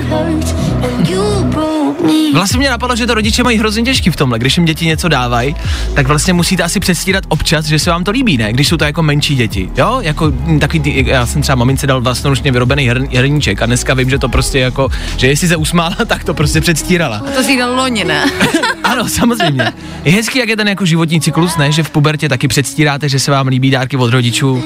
Vlastně 2.34 2.60
mě 2.60 2.70
napadlo, 2.70 2.96
že 2.96 3.08
to 3.08 3.14
rodiče 3.14 3.44
mají 3.44 3.58
hrozně 3.58 3.84
těžký 3.84 4.10
v 4.10 4.16
tomhle. 4.16 4.40
Když 4.40 4.58
jim 4.58 4.66
děti 4.66 4.86
něco 4.86 5.08
dávají, 5.08 5.56
tak 5.94 6.08
vlastně 6.08 6.34
musíte 6.34 6.64
asi 6.64 6.80
předstírat 6.80 7.24
občas, 7.28 7.66
že 7.66 7.80
se 7.80 7.90
vám 7.90 8.04
to 8.04 8.12
líbí, 8.12 8.38
ne? 8.38 8.54
Když 8.54 8.68
jsou 8.68 8.78
to 8.78 8.86
jako 8.86 9.04
menší 9.04 9.36
děti, 9.36 9.70
jo? 9.78 10.00
Jako 10.02 10.26
mm, 10.26 10.60
takový, 10.60 11.04
já 11.08 11.26
jsem 11.26 11.42
třeba 11.42 11.56
mamince 11.56 11.88
dal 11.88 12.02
vlastnoručně 12.02 12.52
vyrobený 12.52 12.88
hr, 12.88 13.02
hrníček 13.18 13.62
a 13.62 13.66
dneska 13.66 13.94
vím, 13.94 14.10
že 14.10 14.20
to 14.20 14.30
prostě 14.30 14.60
jako, 14.60 14.90
že 15.18 15.28
jestli 15.28 15.48
se 15.48 15.56
usmála, 15.56 15.96
tak 16.08 16.24
to 16.24 16.34
prostě 16.34 16.62
předstírala. 16.62 17.24
To 17.36 17.44
si 17.44 17.58
dal 17.58 17.76
loni, 17.76 18.04
ne? 18.04 18.26
Ano, 18.84 19.10
samozřejmě. 19.10 19.74
Je 20.04 20.12
hezký, 20.12 20.40
jak 20.40 20.50
je 20.50 20.58
ten 20.58 20.68
jako 20.68 20.86
životní 20.86 21.22
cyklus, 21.22 21.58
ne? 21.58 21.72
Že 21.72 21.84
v 21.84 21.90
pubertě 21.90 22.30
taky 22.30 22.48
předstíráte, 22.48 23.10
že 23.10 23.20
se 23.20 23.32
vám 23.32 23.48
líbí 23.48 23.72
dárky 23.72 23.98
od 23.98 24.10
rodičů. 24.10 24.64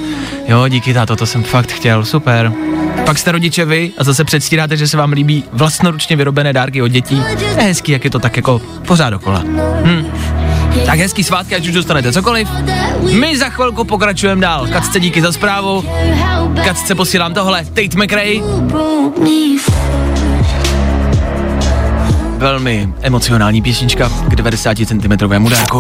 Jo, 0.48 0.68
díky 0.68 0.94
táto, 0.94 1.16
to 1.16 1.26
jsem 1.26 1.44
fakt 1.44 1.72
chtěl, 1.72 2.06
super. 2.06 2.54
Pak 3.06 3.18
jste 3.18 3.32
rodiče 3.32 3.66
vy 3.66 3.92
a 3.98 4.04
zase 4.04 4.24
předstíráte, 4.24 4.78
že 4.78 4.88
se 4.88 4.98
vám 4.98 5.12
líbí 5.12 5.44
vlastnoručně 5.54 6.16
vyrobené 6.16 6.54
dárky 6.54 6.82
od 6.82 6.88
dětí. 6.88 7.24
Je 7.40 7.64
hezký, 7.64 7.92
jak 7.92 8.04
je 8.04 8.10
to 8.10 8.20
tak 8.20 8.38
jako 8.38 8.62
pořád 8.88 9.10
dokola. 9.10 9.44
Hm. 9.84 10.06
Tak 10.86 11.00
hezký 11.00 11.24
svátky, 11.24 11.56
ať 11.56 11.68
už 11.68 11.74
dostanete 11.74 12.14
cokoliv. 12.14 12.50
My 13.12 13.38
za 13.38 13.50
chvilku 13.50 13.84
pokračujeme 13.84 14.42
dál. 14.42 14.68
Kacce 14.68 15.00
díky 15.00 15.22
za 15.22 15.32
zprávu. 15.32 15.86
Kacce 16.64 16.96
posílám 16.96 17.34
tohle. 17.34 17.66
Tate 17.66 17.98
McRae. 18.04 18.42
Velmi 22.38 22.90
emocionální 23.02 23.62
písnička 23.62 24.10
k 24.28 24.36
90 24.36 24.78
cm 24.78 25.18
dárku. 25.50 25.80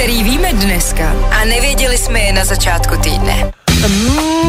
Které 0.00 0.22
víme 0.22 0.52
dneska 0.52 1.12
a 1.40 1.44
nevěděli 1.44 1.98
jsme 1.98 2.20
je 2.20 2.32
na 2.32 2.44
začátku 2.44 2.96
týdne. 2.96 3.52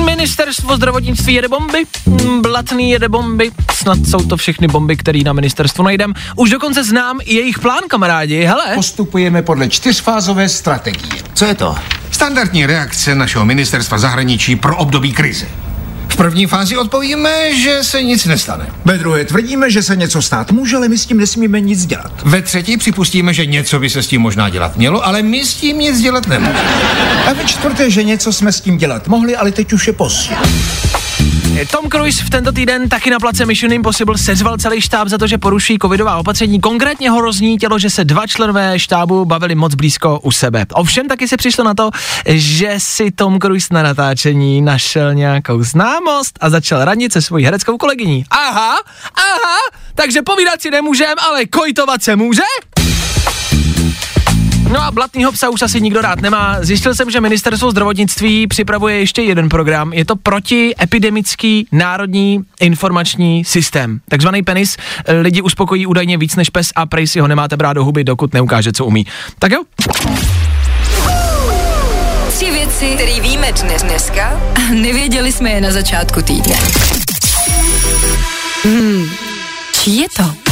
Ministerstvo 0.05 0.75
zdravotnictví 0.75 1.33
jede 1.33 1.47
bomby, 1.47 1.85
mm, 2.05 2.41
Blatný 2.41 2.91
jede 2.91 3.09
bomby, 3.09 3.51
snad 3.73 3.97
jsou 4.09 4.17
to 4.17 4.37
všechny 4.37 4.67
bomby, 4.67 4.97
které 4.97 5.19
na 5.19 5.33
ministerstvu 5.33 5.83
najdem. 5.83 6.13
Už 6.35 6.49
dokonce 6.49 6.83
znám 6.83 7.19
i 7.23 7.35
jejich 7.35 7.59
plán, 7.59 7.81
kamarádi, 7.87 8.43
hele. 8.43 8.75
Postupujeme 8.75 9.41
podle 9.41 9.69
čtyřfázové 9.69 10.49
strategie. 10.49 11.23
Co 11.33 11.45
je 11.45 11.55
to? 11.55 11.75
Standardní 12.11 12.65
reakce 12.65 13.15
našeho 13.15 13.45
ministerstva 13.45 13.97
zahraničí 13.97 14.55
pro 14.55 14.77
období 14.77 15.13
krize. 15.13 15.47
V 16.21 16.23
první 16.23 16.47
fázi 16.47 16.77
odpovíme, 16.77 17.55
že 17.55 17.83
se 17.83 18.03
nic 18.03 18.25
nestane. 18.25 18.67
Ve 18.85 18.97
druhé 18.97 19.25
tvrdíme, 19.25 19.71
že 19.71 19.83
se 19.83 19.95
něco 19.95 20.21
stát 20.21 20.51
může, 20.51 20.75
ale 20.77 20.87
my 20.87 20.97
s 20.97 21.05
tím 21.05 21.17
nesmíme 21.17 21.59
nic 21.59 21.85
dělat. 21.85 22.11
Ve 22.25 22.41
třetí 22.41 22.77
připustíme, 22.77 23.33
že 23.33 23.45
něco 23.45 23.79
by 23.79 23.89
se 23.89 24.03
s 24.03 24.07
tím 24.07 24.21
možná 24.21 24.49
dělat 24.49 24.77
mělo, 24.77 25.05
ale 25.05 25.21
my 25.21 25.45
s 25.45 25.53
tím 25.53 25.79
nic 25.79 26.01
dělat 26.01 26.27
nemůžeme. 26.27 26.59
A 27.29 27.33
ve 27.33 27.45
čtvrté, 27.45 27.89
že 27.89 28.03
něco 28.03 28.33
jsme 28.33 28.51
s 28.51 28.61
tím 28.61 28.77
dělat 28.77 29.07
mohli, 29.07 29.35
ale 29.35 29.51
teď 29.51 29.73
už 29.73 29.87
je 29.87 29.93
pozdě. 29.93 30.35
Tom 31.71 31.89
Cruise 31.89 32.23
v 32.23 32.29
tento 32.29 32.51
týden 32.51 32.89
taky 32.89 33.09
na 33.09 33.19
place 33.19 33.45
Mission 33.45 33.73
Impossible 33.73 34.17
sezval 34.17 34.57
celý 34.57 34.81
štáb 34.81 35.07
za 35.07 35.17
to, 35.17 35.27
že 35.27 35.37
poruší 35.37 35.77
covidová 35.81 36.17
opatření. 36.17 36.61
Konkrétně 36.61 37.09
ho 37.09 37.21
roznítělo, 37.21 37.79
že 37.79 37.89
se 37.89 38.03
dva 38.05 38.27
členové 38.27 38.79
štábu 38.79 39.25
bavili 39.25 39.55
moc 39.55 39.75
blízko 39.75 40.19
u 40.19 40.31
sebe. 40.31 40.65
Ovšem 40.73 41.07
taky 41.07 41.27
se 41.27 41.37
přišlo 41.37 41.63
na 41.63 41.73
to, 41.73 41.89
že 42.25 42.73
si 42.77 43.11
Tom 43.11 43.39
Cruise 43.39 43.73
na 43.73 43.83
natáčení 43.83 44.61
našel 44.61 45.13
nějakou 45.13 45.63
známost 45.63 46.39
a 46.41 46.49
začal 46.49 46.85
radit 46.85 47.13
se 47.13 47.21
svojí 47.21 47.45
hereckou 47.45 47.77
kolegyní. 47.77 48.25
Aha, 48.29 48.75
aha, 49.15 49.57
takže 49.95 50.21
povídat 50.21 50.61
si 50.61 50.71
nemůžem, 50.71 51.15
ale 51.19 51.45
kojtovat 51.45 52.03
se 52.03 52.15
může? 52.15 52.43
No 54.71 54.83
a 54.83 54.91
blatnýho 54.91 55.31
psa 55.31 55.49
už 55.49 55.61
asi 55.61 55.81
nikdo 55.81 56.01
rád 56.01 56.21
nemá. 56.21 56.57
Zjistil 56.61 56.95
jsem, 56.95 57.11
že 57.11 57.21
ministerstvo 57.21 57.71
zdravotnictví 57.71 58.47
připravuje 58.47 58.99
ještě 58.99 59.21
jeden 59.21 59.49
program. 59.49 59.93
Je 59.93 60.05
to 60.05 60.15
protiepidemický 60.15 61.67
národní 61.71 62.39
informační 62.59 63.45
systém. 63.45 63.99
Takzvaný 64.09 64.43
penis. 64.43 64.77
Lidi 65.21 65.41
uspokojí 65.41 65.85
údajně 65.87 66.17
víc 66.17 66.35
než 66.35 66.49
pes 66.49 66.71
a 66.75 66.85
prej 66.85 67.07
si 67.07 67.19
ho 67.19 67.27
nemáte 67.27 67.57
brát 67.57 67.73
do 67.73 67.85
huby, 67.85 68.03
dokud 68.03 68.33
neukáže, 68.33 68.73
co 68.73 68.85
umí. 68.85 69.05
Tak 69.39 69.51
jo? 69.51 69.63
Tři 72.29 72.51
věci, 72.51 72.91
které 72.95 73.19
víme 73.19 73.51
dnes 73.51 73.83
dneska 73.83 74.41
a 74.55 74.73
nevěděli 74.73 75.31
jsme 75.31 75.49
je 75.49 75.61
na 75.61 75.71
začátku 75.71 76.21
týdne. 76.21 76.55
Hmm, 78.63 79.05
čí 79.73 79.97
je 79.97 80.07
to? 80.17 80.50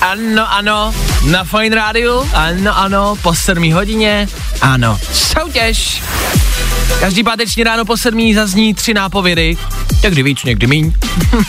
Ano, 0.00 0.46
ano, 0.52 0.94
na 1.26 1.44
Fine 1.44 1.76
Radio, 1.76 2.26
ano, 2.34 2.78
ano, 2.78 3.16
po 3.22 3.34
7 3.34 3.72
hodině, 3.72 4.28
ano, 4.60 4.98
soutěž. 5.12 6.02
Každý 7.00 7.24
páteční 7.24 7.64
ráno 7.64 7.84
po 7.84 7.96
7 7.96 8.34
zazní 8.34 8.74
tři 8.74 8.94
nápovědy, 8.94 9.56
někdy 10.02 10.22
víc, 10.22 10.44
někdy 10.44 10.66
míň. 10.66 10.92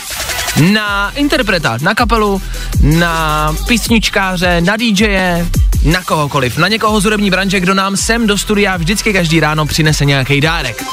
na 0.72 1.10
interpreta, 1.10 1.78
na 1.80 1.94
kapelu, 1.94 2.42
na 2.82 3.54
písničkáře, 3.68 4.60
na 4.60 4.76
DJe, 4.76 5.46
na 5.84 6.02
kohokoliv, 6.02 6.58
na 6.58 6.68
někoho 6.68 7.00
z 7.00 7.04
hudební 7.04 7.30
branže, 7.30 7.60
kdo 7.60 7.74
nám 7.74 7.96
sem 7.96 8.26
do 8.26 8.38
studia 8.38 8.76
vždycky 8.76 9.12
každý 9.12 9.40
ráno 9.40 9.66
přinese 9.66 10.04
nějaký 10.04 10.40
dárek. 10.40 10.84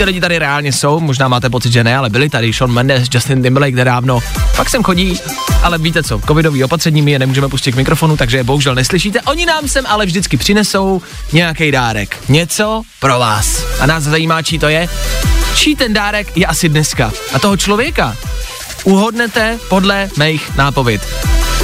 Ty 0.00 0.04
lidi 0.04 0.20
tady 0.20 0.38
reálně 0.38 0.72
jsou, 0.72 1.00
možná 1.00 1.28
máte 1.28 1.50
pocit, 1.50 1.72
že 1.72 1.84
ne, 1.84 1.96
ale 1.96 2.10
byli 2.10 2.28
tady 2.28 2.52
Sean 2.52 2.72
Mendes, 2.72 3.08
Justin 3.14 3.42
Timberlake 3.42 3.74
nedávno, 3.74 4.20
pak 4.56 4.70
sem 4.70 4.82
chodí, 4.82 5.20
ale 5.62 5.78
víte 5.78 6.02
co, 6.02 6.20
covidový 6.26 6.64
opatření 6.64 7.02
my 7.02 7.10
je 7.10 7.18
nemůžeme 7.18 7.48
pustit 7.48 7.72
k 7.72 7.76
mikrofonu, 7.76 8.16
takže 8.16 8.36
je 8.36 8.44
bohužel 8.44 8.74
neslyšíte. 8.74 9.20
Oni 9.20 9.46
nám 9.46 9.68
sem 9.68 9.84
ale 9.88 10.06
vždycky 10.06 10.36
přinesou 10.36 11.02
nějaký 11.32 11.70
dárek, 11.70 12.16
něco 12.28 12.82
pro 13.00 13.18
vás. 13.18 13.64
A 13.80 13.86
nás 13.86 14.04
zajímá, 14.04 14.42
čí 14.42 14.58
to 14.58 14.68
je. 14.68 14.88
Čí 15.54 15.76
ten 15.76 15.92
dárek 15.92 16.36
je 16.36 16.46
asi 16.46 16.68
dneska. 16.68 17.12
A 17.32 17.38
toho 17.38 17.56
člověka 17.56 18.16
uhodnete 18.84 19.58
podle 19.68 20.08
mých 20.18 20.56
nápověd. 20.56 21.02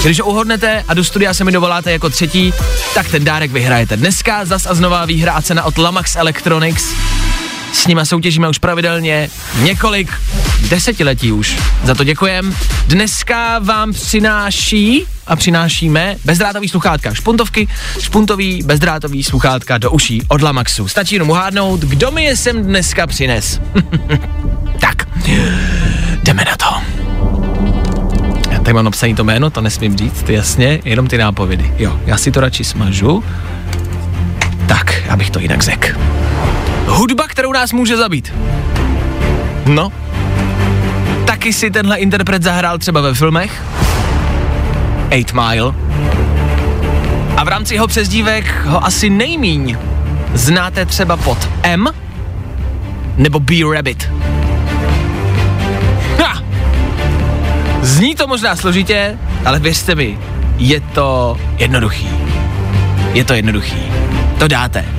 Když 0.05 0.21
ho 0.21 0.27
uhodnete 0.27 0.85
a 0.89 0.95
do 0.95 1.05
studia 1.05 1.35
se 1.35 1.45
mi 1.45 1.53
dovoláte 1.53 1.93
jako 1.93 2.11
třetí, 2.11 2.53
tak 2.95 3.09
ten 3.09 3.25
dárek 3.25 3.51
vyhrajete. 3.51 3.97
Dneska 3.97 4.45
zas 4.45 4.67
a 4.67 4.75
znova 4.75 5.05
výhra 5.05 5.33
a 5.33 5.43
cena 5.43 5.65
od 5.65 5.79
Lamax 5.79 6.17
Electronics. 6.17 6.95
S 7.77 7.87
nima 7.87 8.05
soutěžíme 8.05 8.49
už 8.49 8.59
pravidelně 8.59 9.29
několik 9.63 10.13
desetiletí 10.69 11.33
už. 11.33 11.57
Za 11.85 11.95
to 11.95 12.05
děkujem. 12.05 12.57
Dneska 12.87 13.59
vám 13.59 13.93
přináší 13.93 15.05
a 15.27 15.37
přinášíme 15.37 16.17
bezdrátový 16.25 16.69
sluchátka. 16.69 17.15
Špuntovky, 17.15 17.69
špuntový 18.01 18.63
bezdrátový 18.63 19.23
sluchátka 19.25 19.79
do 19.79 19.91
uší 19.91 20.23
od 20.29 20.43
Lamaxu. 20.43 20.89
Stačí 20.89 21.15
jenom 21.15 21.31
uhádnout, 21.31 21.81
kdo 21.81 22.11
mi 22.11 22.25
je 22.25 22.37
sem 22.37 22.63
dneska 22.63 23.07
přines. 23.07 23.61
tak, 24.81 25.09
jdeme 26.23 26.45
na 26.45 26.57
to. 26.57 26.75
Já 28.51 28.59
tady 28.59 28.73
mám 28.73 28.85
napsaný 28.85 29.15
to 29.15 29.25
jméno, 29.25 29.51
to 29.51 29.61
nesmím 29.61 29.97
říct, 29.97 30.29
jasně, 30.29 30.81
jenom 30.85 31.07
ty 31.07 31.19
nápovědy. 31.19 31.75
Jo, 31.79 32.01
já 32.07 32.17
si 32.17 32.31
to 32.31 32.41
radši 32.41 32.65
smažu. 32.65 33.25
Tak, 34.69 35.03
abych 35.09 35.31
to 35.31 35.39
jinak 35.39 35.63
řekl. 35.63 35.89
Hudba, 36.87 37.29
kterou 37.29 37.53
nás 37.53 37.73
může 37.73 37.97
zabít. 37.97 38.33
No. 39.67 39.93
Taky 41.27 41.53
si 41.53 41.71
tenhle 41.71 41.97
interpret 41.97 42.43
zahrál 42.43 42.79
třeba 42.79 43.01
ve 43.01 43.15
filmech. 43.15 43.63
8 45.21 45.41
Mile. 45.49 45.75
A 47.37 47.45
v 47.45 47.49
rámci 47.49 47.75
jeho 47.75 47.87
přezdívek 47.87 48.67
ho 48.67 48.85
asi 48.85 49.11
nejmíň 49.11 49.77
znáte 50.35 50.87
třeba 50.87 51.17
pod 51.17 51.49
M 51.63 51.87
nebo 53.17 53.41
B 53.41 53.55
Rabbit. 53.75 54.11
Ha! 56.23 56.43
Zní 57.83 58.15
to 58.15 58.27
možná 58.27 58.57
složitě, 58.57 59.19
ale 59.45 59.59
věřte 59.59 59.95
mi, 59.95 60.19
je 60.59 60.81
to 60.81 61.37
jednoduchý. 61.59 62.09
Je 63.13 63.25
to 63.25 63.35
jednoduchý. 63.35 63.83
To 64.39 64.49
dáte. 64.49 64.96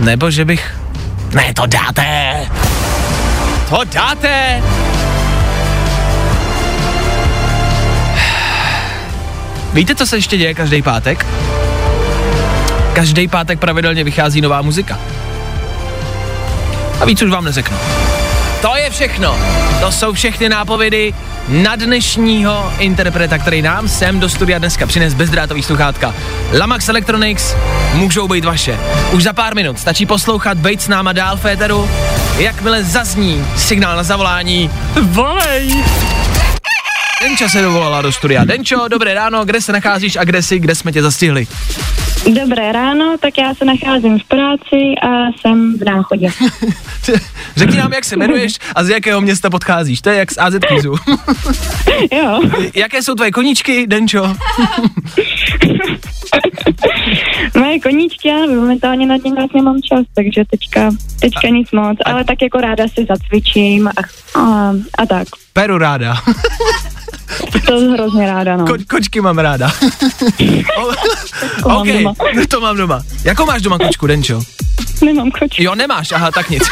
Nebo 0.00 0.30
že 0.30 0.44
bych... 0.44 0.74
Ne, 1.34 1.54
to 1.54 1.66
dáte! 1.66 2.36
To 3.68 3.80
dáte! 3.84 4.62
Víte, 9.72 9.94
co 9.94 10.06
se 10.06 10.16
ještě 10.16 10.36
děje 10.36 10.54
každý 10.54 10.82
pátek? 10.82 11.26
Každý 12.92 13.28
pátek 13.28 13.58
pravidelně 13.58 14.04
vychází 14.04 14.40
nová 14.40 14.62
muzika. 14.62 14.98
A 17.00 17.04
víc 17.04 17.22
už 17.22 17.30
vám 17.30 17.44
neřeknu. 17.44 17.76
To 18.62 18.76
je 18.76 18.90
všechno. 18.90 19.38
To 19.80 19.92
jsou 19.92 20.12
všechny 20.12 20.48
nápovědy 20.48 21.14
na 21.48 21.76
dnešního 21.76 22.72
interpreta, 22.78 23.38
který 23.38 23.62
nám 23.62 23.88
sem 23.88 24.20
do 24.20 24.28
studia 24.28 24.58
dneska 24.58 24.86
přines 24.86 25.14
bezdrátový 25.14 25.62
sluchátka. 25.62 26.14
Lamax 26.58 26.88
Electronics 26.88 27.54
můžou 27.94 28.28
být 28.28 28.44
vaše. 28.44 28.78
Už 29.12 29.22
za 29.22 29.32
pár 29.32 29.54
minut 29.54 29.78
stačí 29.78 30.06
poslouchat, 30.06 30.58
být 30.58 30.82
s 30.82 30.88
náma 30.88 31.12
dál 31.12 31.36
Féteru 31.36 31.90
jakmile 32.38 32.84
zazní 32.84 33.46
signál 33.56 33.96
na 33.96 34.02
zavolání, 34.02 34.70
volej! 35.02 35.84
Denča 37.20 37.48
se 37.48 37.62
dovolala 37.62 38.02
do 38.02 38.12
studia. 38.12 38.44
Denčo, 38.44 38.88
dobré 38.88 39.14
ráno, 39.14 39.44
kde 39.44 39.60
se 39.60 39.72
nacházíš 39.72 40.16
a 40.16 40.24
kde 40.24 40.42
jsi, 40.42 40.58
kde 40.58 40.74
jsme 40.74 40.92
tě 40.92 41.02
zastihli? 41.02 41.46
Dobré 42.34 42.72
ráno, 42.72 43.16
tak 43.20 43.38
já 43.38 43.54
se 43.54 43.64
nacházím 43.64 44.18
v 44.18 44.24
práci 44.24 44.94
a 45.02 45.32
jsem 45.40 45.78
v 45.78 45.84
náchodě. 45.84 46.28
Řekni 47.56 47.78
nám, 47.78 47.92
jak 47.92 48.04
se 48.04 48.16
jmenuješ 48.16 48.58
a 48.74 48.84
z 48.84 48.88
jakého 48.88 49.20
města 49.20 49.50
podcházíš. 49.50 50.00
To 50.00 50.10
je 50.10 50.16
jak 50.16 50.32
z 50.32 50.38
AZ 50.38 50.54
jo. 52.12 52.40
Jaké 52.74 53.02
jsou 53.02 53.14
tvoje 53.14 53.30
koníčky, 53.30 53.86
Denčo? 53.86 54.34
Moje 57.58 57.80
koníčky, 57.80 58.28
já 58.28 58.36
momentálně 58.36 59.06
nad 59.06 59.24
ním 59.24 59.34
vlastně 59.34 59.62
mám 59.62 59.82
čas, 59.82 60.06
takže 60.14 60.42
teďka, 60.50 60.90
teďka 61.20 61.48
nic 61.48 61.72
moc, 61.72 61.98
ale 62.04 62.24
tak 62.24 62.42
jako 62.42 62.60
ráda 62.60 62.88
si 62.88 63.06
zacvičím 63.08 63.88
a, 63.88 63.92
a, 64.40 64.72
a 64.98 65.06
tak. 65.06 65.28
Peru 65.52 65.78
ráda. 65.78 66.14
To 67.66 67.78
hrozně 67.92 68.26
ráda, 68.26 68.56
no. 68.56 68.64
Ko- 68.64 68.84
kočky 68.88 69.20
mám 69.20 69.38
ráda. 69.38 69.70
To 71.62 71.68
mám 71.68 71.78
OK, 71.78 71.86
doma. 71.88 72.12
to 72.48 72.60
mám 72.60 72.76
doma. 72.76 73.02
Jakou 73.24 73.46
máš 73.46 73.62
doma 73.62 73.78
kočku, 73.78 74.06
Denčo? 74.06 74.40
Nemám 75.04 75.30
kočku. 75.30 75.62
Jo, 75.62 75.74
nemáš, 75.74 76.12
aha, 76.12 76.30
tak 76.30 76.50
nic. 76.50 76.62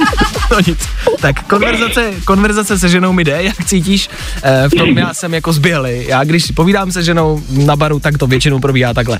no 0.52 0.56
nic. 0.66 0.78
Tak 1.20 1.42
konverzace, 1.46 2.12
konverzace 2.24 2.78
se 2.78 2.88
ženou 2.88 3.12
mi 3.12 3.24
jde, 3.24 3.42
jak 3.42 3.64
cítíš? 3.64 4.08
E, 4.42 4.68
v 4.68 4.70
tom 4.74 4.98
já 4.98 5.14
jsem 5.14 5.34
jako 5.34 5.52
zběhlý. 5.52 6.04
Já 6.08 6.24
když 6.24 6.46
povídám 6.50 6.92
se 6.92 7.02
ženou 7.02 7.42
na 7.50 7.76
baru, 7.76 8.00
tak 8.00 8.18
to 8.18 8.26
většinou 8.26 8.58
probíhá 8.58 8.94
takhle. 8.94 9.18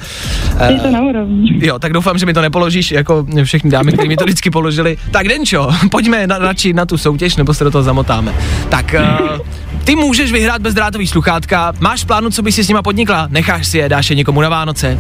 E, 0.59 0.73
Je 0.73 0.79
to 0.81 0.91
na 0.91 1.01
úrovni. 1.03 1.67
Jo, 1.67 1.79
tak 1.79 1.93
doufám, 1.93 2.19
že 2.19 2.27
mi 2.27 2.35
to 2.35 2.41
nepoložíš, 2.41 2.91
jako 2.91 3.27
všechny 3.45 3.71
dámy, 3.71 3.93
které 3.93 4.09
mi 4.09 4.17
to 4.17 4.25
vždycky 4.25 4.51
položili. 4.51 4.97
Tak 5.11 5.29
Denčo, 5.29 5.71
pojďme 5.91 6.27
na, 6.27 6.39
radši 6.39 6.73
na 6.73 6.87
tu 6.87 6.99
soutěž, 6.99 7.37
nebo 7.37 7.55
se 7.55 7.65
do 7.65 7.71
toho 7.71 7.83
zamotáme. 7.85 8.35
Tak, 8.69 8.95
uh, 9.31 9.39
ty 9.85 9.97
můžeš 9.97 10.33
vyhrát 10.33 10.63
bezdrátový 10.81 11.07
sluchátka. 11.07 11.73
Máš 11.81 12.05
plánu, 12.05 12.31
co 12.31 12.43
bys 12.43 12.55
si 12.55 12.65
s 12.65 12.69
nima 12.69 12.83
podnikla? 12.83 13.27
Necháš 13.31 13.67
si 13.67 13.79
je, 13.79 13.89
dáš 13.89 14.11
je 14.11 14.17
někomu 14.17 14.41
na 14.41 14.49
Vánoce? 14.49 14.99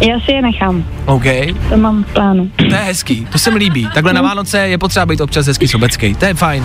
Já 0.00 0.20
si 0.20 0.32
je 0.32 0.42
nechám, 0.42 0.84
OK, 1.06 1.24
to 1.68 1.76
mám 1.76 2.04
v 2.04 2.12
plánu. 2.12 2.50
to 2.56 2.64
je 2.64 2.80
hezký, 2.80 3.26
to 3.32 3.38
se 3.38 3.50
mi 3.50 3.58
líbí. 3.58 3.88
Takhle 3.94 4.12
na 4.12 4.22
Vánoce 4.22 4.58
je 4.68 4.78
potřeba 4.78 5.06
být 5.06 5.20
občas 5.20 5.46
hezky 5.46 5.68
sobecký, 5.68 6.14
to 6.14 6.24
je 6.24 6.34
fajn. 6.34 6.64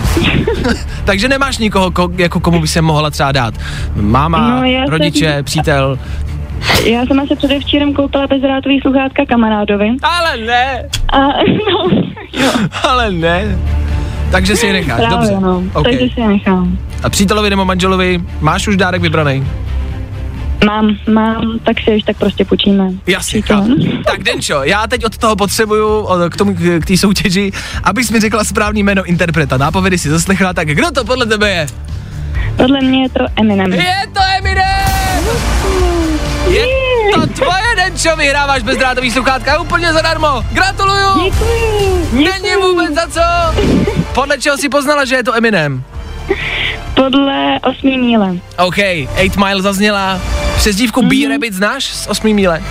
Takže 1.04 1.28
nemáš 1.28 1.58
nikoho, 1.58 1.90
ko, 1.90 2.08
jako 2.16 2.40
komu 2.40 2.60
by 2.60 2.68
se 2.68 2.82
mohla 2.82 3.10
třeba 3.10 3.32
dát? 3.32 3.54
Máma, 3.96 4.50
No, 4.60 4.64
já 4.64 4.80
jsem- 4.84 4.90
rodiče, 4.92 5.42
přítel? 5.42 5.98
Já 6.84 7.06
jsem 7.06 7.20
asi 7.20 7.36
předevčírem 7.36 7.94
koupila 7.94 8.26
bezdrátový 8.26 8.80
sluchátka 8.80 9.26
kamarádovi. 9.28 9.88
Ale 10.02 10.36
ne, 10.36 10.82
A 11.12 11.18
no, 11.72 11.90
jo, 12.32 12.50
ale 12.82 13.10
ne. 13.12 13.58
Takže 14.30 14.56
si 14.56 14.66
je 14.66 14.72
necháš, 14.72 14.96
právě 14.96 15.16
dobře. 15.16 15.36
no, 15.40 15.62
OK. 15.72 15.84
takže 15.84 16.06
si 16.14 16.20
je 16.20 16.28
nechám. 16.28 16.78
A 17.02 17.10
přítelovi 17.10 17.50
nebo 17.50 17.64
manželovi 17.64 18.20
máš 18.40 18.68
už 18.68 18.76
dárek 18.76 19.02
vybraný? 19.02 19.46
Mám, 20.66 20.96
mám, 21.12 21.58
tak 21.64 21.80
si 21.80 21.96
už 21.96 22.02
tak 22.02 22.16
prostě 22.16 22.44
počíme. 22.44 22.90
Jasně. 23.06 23.42
Tak 24.06 24.22
Denčo, 24.22 24.62
já 24.62 24.86
teď 24.86 25.04
od 25.04 25.18
toho 25.18 25.36
potřebuju, 25.36 26.08
k 26.30 26.36
tomu, 26.36 26.54
k 26.54 26.80
k 26.80 26.86
té 26.86 26.96
soutěži, 26.96 27.52
abys 27.84 28.10
mi 28.10 28.20
řekla 28.20 28.44
správný 28.44 28.82
jméno 28.82 29.04
interpreta. 29.04 29.56
Nápovědy 29.56 29.98
si 29.98 30.10
zaslechla, 30.10 30.52
tak 30.52 30.68
kdo 30.68 30.90
to 30.90 31.04
podle 31.04 31.26
tebe 31.26 31.50
je? 31.50 31.66
Podle 32.56 32.80
mě 32.80 33.02
je 33.02 33.08
to 33.08 33.24
Eminem. 33.36 33.72
Je 33.72 33.94
to 34.12 34.20
Eminem! 34.38 35.24
Je 36.48 36.85
to 37.14 37.26
tvoje, 37.26 37.76
Denčo, 37.76 38.16
vyhráváš 38.16 38.62
bezdrátový 38.62 39.10
sluchátka 39.10 39.60
úplně 39.60 39.92
zadarmo. 39.92 40.44
Gratuluju! 40.52 41.24
Děkuji. 41.24 42.08
Není 42.12 42.56
vůbec 42.62 42.94
za 42.94 43.06
co. 43.06 43.20
Podle 44.14 44.38
čeho 44.38 44.56
si 44.56 44.68
poznala, 44.68 45.04
že 45.04 45.14
je 45.14 45.24
to 45.24 45.34
Eminem? 45.34 45.84
Podle 46.94 47.60
osmý 47.62 47.98
míle. 47.98 48.36
OK, 48.58 48.78
8 49.30 49.44
Mile 49.44 49.62
zazněla. 49.62 50.20
Přezdívku 50.56 51.02
mm-hmm. 51.02 51.08
B-Rabbit 51.08 51.54
znáš 51.54 51.84
z 51.84 52.06
8 52.06 52.34
míle? 52.34 52.62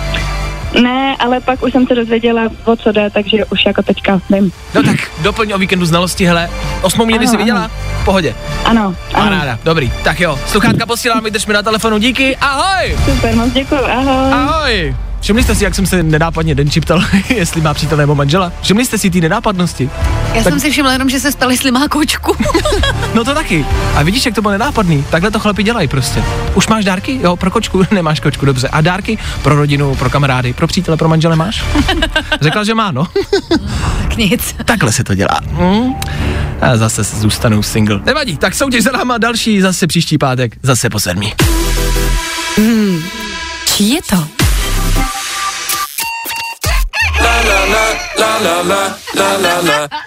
Ne, 0.82 1.16
ale 1.18 1.40
pak 1.40 1.62
už 1.62 1.72
jsem 1.72 1.86
se 1.86 1.94
dozvěděla, 1.94 2.42
o 2.64 2.76
co 2.76 2.92
jde, 2.92 3.10
takže 3.10 3.44
už 3.44 3.66
jako 3.66 3.82
teďka 3.82 4.20
vím. 4.30 4.52
No 4.74 4.82
tak 4.82 4.96
doplň 5.22 5.52
o 5.52 5.58
víkendu 5.58 5.86
znalosti, 5.86 6.26
hele. 6.26 6.50
Osmou 6.82 7.04
Ano, 7.14 7.26
si 7.26 7.36
viděla? 7.36 7.70
V 8.02 8.04
pohodě. 8.04 8.34
Ano, 8.64 8.82
ano. 9.14 9.24
Paráda, 9.24 9.58
dobrý. 9.64 9.92
Tak 10.04 10.20
jo, 10.20 10.38
sluchátka 10.46 10.86
posílám, 10.86 11.24
vydrž 11.24 11.46
mi 11.46 11.54
na 11.54 11.62
telefonu, 11.62 11.98
díky, 11.98 12.36
ahoj! 12.36 12.96
Super, 13.04 13.34
moc 13.36 13.52
děkuji, 13.52 13.80
ahoj. 13.80 14.32
Ahoj! 14.32 14.96
Všimli 15.20 15.42
jste 15.42 15.54
si, 15.54 15.64
jak 15.64 15.74
jsem 15.74 15.86
se 15.86 16.02
nenápadně 16.02 16.54
Denči 16.54 16.80
ptal, 16.80 17.02
jestli 17.28 17.60
má 17.60 17.74
přítel 17.74 17.98
nebo 17.98 18.14
manžela? 18.14 18.52
Všimli 18.62 18.84
jste 18.84 18.98
si 18.98 19.10
ty 19.10 19.20
nenápadnosti? 19.20 19.90
Já 20.34 20.42
Tak- 20.42 20.52
jsem 20.52 20.60
si 20.60 20.70
všimla 20.70 20.92
jenom, 20.92 21.08
že 21.08 21.20
se 21.20 21.30
ptal, 21.30 21.50
jestli 21.50 21.70
má 21.70 21.88
kočku. 21.88 22.36
No 23.14 23.24
to 23.24 23.34
taky. 23.34 23.66
A 23.94 24.02
vidíš, 24.02 24.26
jak 24.26 24.34
to 24.34 24.42
bylo 24.42 24.52
nenápadný? 24.52 25.04
Takhle 25.10 25.30
to 25.30 25.38
chlapi 25.38 25.62
dělají 25.62 25.88
prostě. 25.88 26.24
Už 26.54 26.68
máš 26.68 26.84
dárky? 26.84 27.20
Jo, 27.22 27.36
pro 27.36 27.50
kočku 27.50 27.82
nemáš 27.90 28.20
kočku, 28.20 28.46
dobře. 28.46 28.68
A 28.68 28.80
dárky 28.80 29.18
pro 29.42 29.54
rodinu, 29.56 29.94
pro 29.94 30.10
kamarády, 30.10 30.52
pro 30.52 30.66
přítele, 30.66 30.96
pro 30.96 31.08
manžele 31.08 31.36
máš? 31.36 31.64
Řekla, 32.40 32.64
že 32.64 32.74
má, 32.74 32.90
no. 32.92 33.06
tak 34.02 34.16
nic. 34.16 34.54
Takhle 34.64 34.92
se 34.92 35.04
to 35.04 35.14
dělá. 35.14 35.40
Mm. 35.50 35.94
A 36.60 36.76
zase 36.76 37.02
zůstanu 37.02 37.62
single. 37.62 38.00
Nevadí, 38.04 38.36
tak 38.36 38.54
soutěž 38.54 38.84
za 38.84 38.92
náma 38.92 39.18
další 39.18 39.60
zase 39.60 39.86
příští 39.86 40.18
pátek, 40.18 40.52
zase 40.62 40.90
po 40.90 41.00
sedmi. 41.00 41.32
Čí 43.76 43.90
je 43.90 44.00
to? 44.10 44.35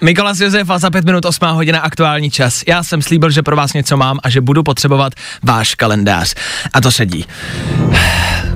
Mikolas 0.01 0.39
Josef 0.39 0.69
a 0.69 0.79
za 0.79 0.89
pět 0.89 1.05
minut 1.05 1.25
8 1.25 1.47
hodina 1.47 1.79
aktuální 1.79 2.31
čas. 2.31 2.63
Já 2.67 2.83
jsem 2.83 3.01
slíbil, 3.01 3.29
že 3.29 3.43
pro 3.43 3.55
vás 3.55 3.73
něco 3.73 3.97
mám 3.97 4.19
a 4.23 4.29
že 4.29 4.41
budu 4.41 4.63
potřebovat 4.63 5.13
váš 5.43 5.75
kalendář. 5.75 6.35
A 6.73 6.81
to 6.81 6.91
sedí. 6.91 7.25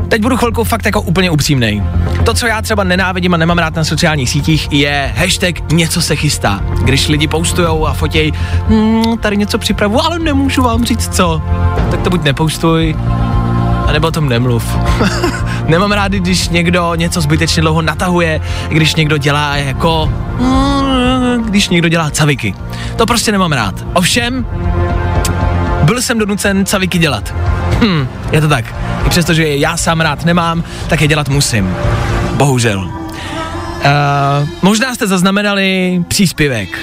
Teď 0.10 0.22
budu 0.22 0.38
chvilku 0.38 0.64
fakt 0.64 0.86
jako 0.86 1.02
úplně 1.02 1.32
upřímnej. 1.32 1.84
To, 2.26 2.34
co 2.34 2.48
já 2.48 2.62
třeba 2.62 2.84
nenávidím 2.84 3.34
a 3.34 3.38
nemám 3.38 3.58
rád 3.58 3.76
na 3.76 3.84
sociálních 3.84 4.30
sítích, 4.30 4.68
je 4.72 5.14
hashtag 5.18 5.72
něco 5.72 6.02
se 6.02 6.16
chystá. 6.16 6.62
Když 6.84 7.08
lidi 7.08 7.28
poustujou 7.28 7.88
a 7.88 7.94
fotěj, 7.94 8.32
hm, 8.70 9.18
tady 9.18 9.38
něco 9.38 9.58
připravu, 9.58 10.02
ale 10.02 10.20
nemůžu 10.20 10.62
vám 10.62 10.86
říct 10.86 11.16
co. 11.16 11.42
Tak 11.92 12.02
to 12.02 12.10
buď 12.10 12.24
nepoustuj, 12.24 12.96
nebo 13.94 14.08
o 14.08 14.12
tom 14.12 14.30
nemluv. 14.30 14.78
Nemám 15.68 15.92
rád, 15.92 16.12
když 16.12 16.50
někdo 16.50 16.96
něco 16.96 17.22
zbytečně 17.22 17.62
dlouho 17.62 17.82
natahuje, 17.82 18.42
když 18.70 18.96
někdo 18.96 19.18
dělá 19.18 19.56
jako... 19.56 20.14
Když 21.46 21.70
někdo 21.70 21.90
dělá 21.90 22.10
caviky. 22.10 22.56
To 22.96 23.06
prostě 23.06 23.32
nemám 23.32 23.52
rád. 23.52 23.86
Ovšem, 23.94 24.46
byl 25.84 26.02
jsem 26.02 26.20
donucen 26.20 26.66
caviky 26.66 26.98
dělat. 26.98 27.34
Hm, 27.80 28.08
je 28.32 28.42
to 28.42 28.48
tak. 28.48 28.76
I 29.06 29.10
přesto, 29.10 29.34
že 29.34 29.44
je 29.44 29.58
já 29.58 29.78
sám 29.78 30.02
rád 30.02 30.26
nemám, 30.26 30.64
tak 30.88 31.02
je 31.02 31.08
dělat 31.08 31.30
musím. 31.30 31.76
Bohužel. 32.34 32.80
Uh, 32.80 34.50
možná 34.62 34.96
jste 34.96 35.08
zaznamenali 35.08 36.00
příspěvek. 36.08 36.80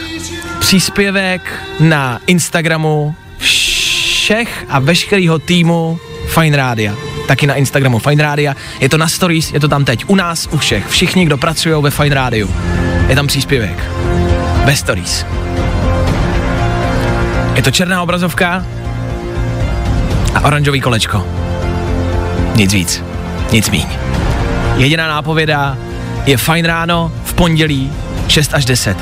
Příspěvek 0.59 1.53
na 1.81 2.21
Instagramu 2.27 3.15
všech 3.39 4.67
a 4.69 4.79
veškerého 4.79 5.39
týmu 5.39 5.99
Fine 6.31 6.57
Rádia. 6.57 6.95
Taky 7.27 7.47
na 7.47 7.55
Instagramu 7.55 7.99
Fine 7.99 8.23
Rádia. 8.23 8.57
Je 8.81 8.89
to 8.89 8.99
na 8.99 9.09
stories, 9.09 9.53
je 9.53 9.61
to 9.61 9.69
tam 9.69 9.85
teď. 9.85 10.05
U 10.07 10.15
nás, 10.15 10.49
u 10.51 10.59
všech. 10.59 10.87
Všichni, 10.89 11.27
kdo 11.27 11.37
pracují 11.39 11.83
ve 11.83 11.91
Fine 11.91 12.15
Rádiu. 12.15 12.55
Je 13.09 13.17
tam 13.17 13.27
příspěvek. 13.27 13.85
Ve 14.65 14.77
stories. 14.77 15.27
Je 17.55 17.63
to 17.63 17.71
černá 17.71 18.03
obrazovka 18.03 18.67
a 20.35 20.41
oranžový 20.41 20.81
kolečko. 20.81 21.27
Nic 22.57 22.73
víc. 22.73 23.03
Nic 23.53 23.71
míň. 23.71 23.87
Jediná 24.77 25.09
nápověda 25.09 25.77
je 26.27 26.37
fajn 26.37 26.65
ráno 26.65 27.13
v 27.25 27.35
pondělí 27.35 27.93
6 28.29 28.55
až 28.55 28.65
10. 28.65 28.97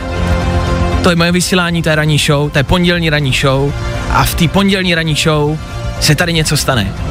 To 1.03 1.11
je 1.11 1.17
moje 1.17 1.33
vysílání 1.33 1.83
té 1.83 1.95
ranní 1.95 2.19
show, 2.19 2.51
je 2.57 2.65
pondělní 2.65 3.11
ranní 3.11 3.33
show 3.33 3.73
a 4.11 4.25
v 4.25 4.35
té 4.35 4.49
pondělní 4.49 4.95
ranní 4.95 5.15
show 5.15 5.59
se 6.01 6.15
tady 6.15 6.33
něco 6.33 6.57
stane. 6.57 7.08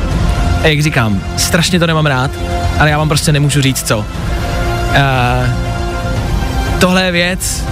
A 0.63 0.67
jak 0.67 0.82
říkám, 0.82 1.22
strašně 1.38 1.80
to 1.80 1.88
nemám 1.88 2.06
rád, 2.06 2.32
ale 2.80 2.89
já 2.89 2.98
vám 2.98 3.08
prostě 3.08 3.32
nemůžu 3.32 3.62
říct 3.62 3.88
co. 3.88 3.98
Uh, 3.98 4.06
tohle 6.80 7.04
je 7.06 7.12
věc, 7.12 7.65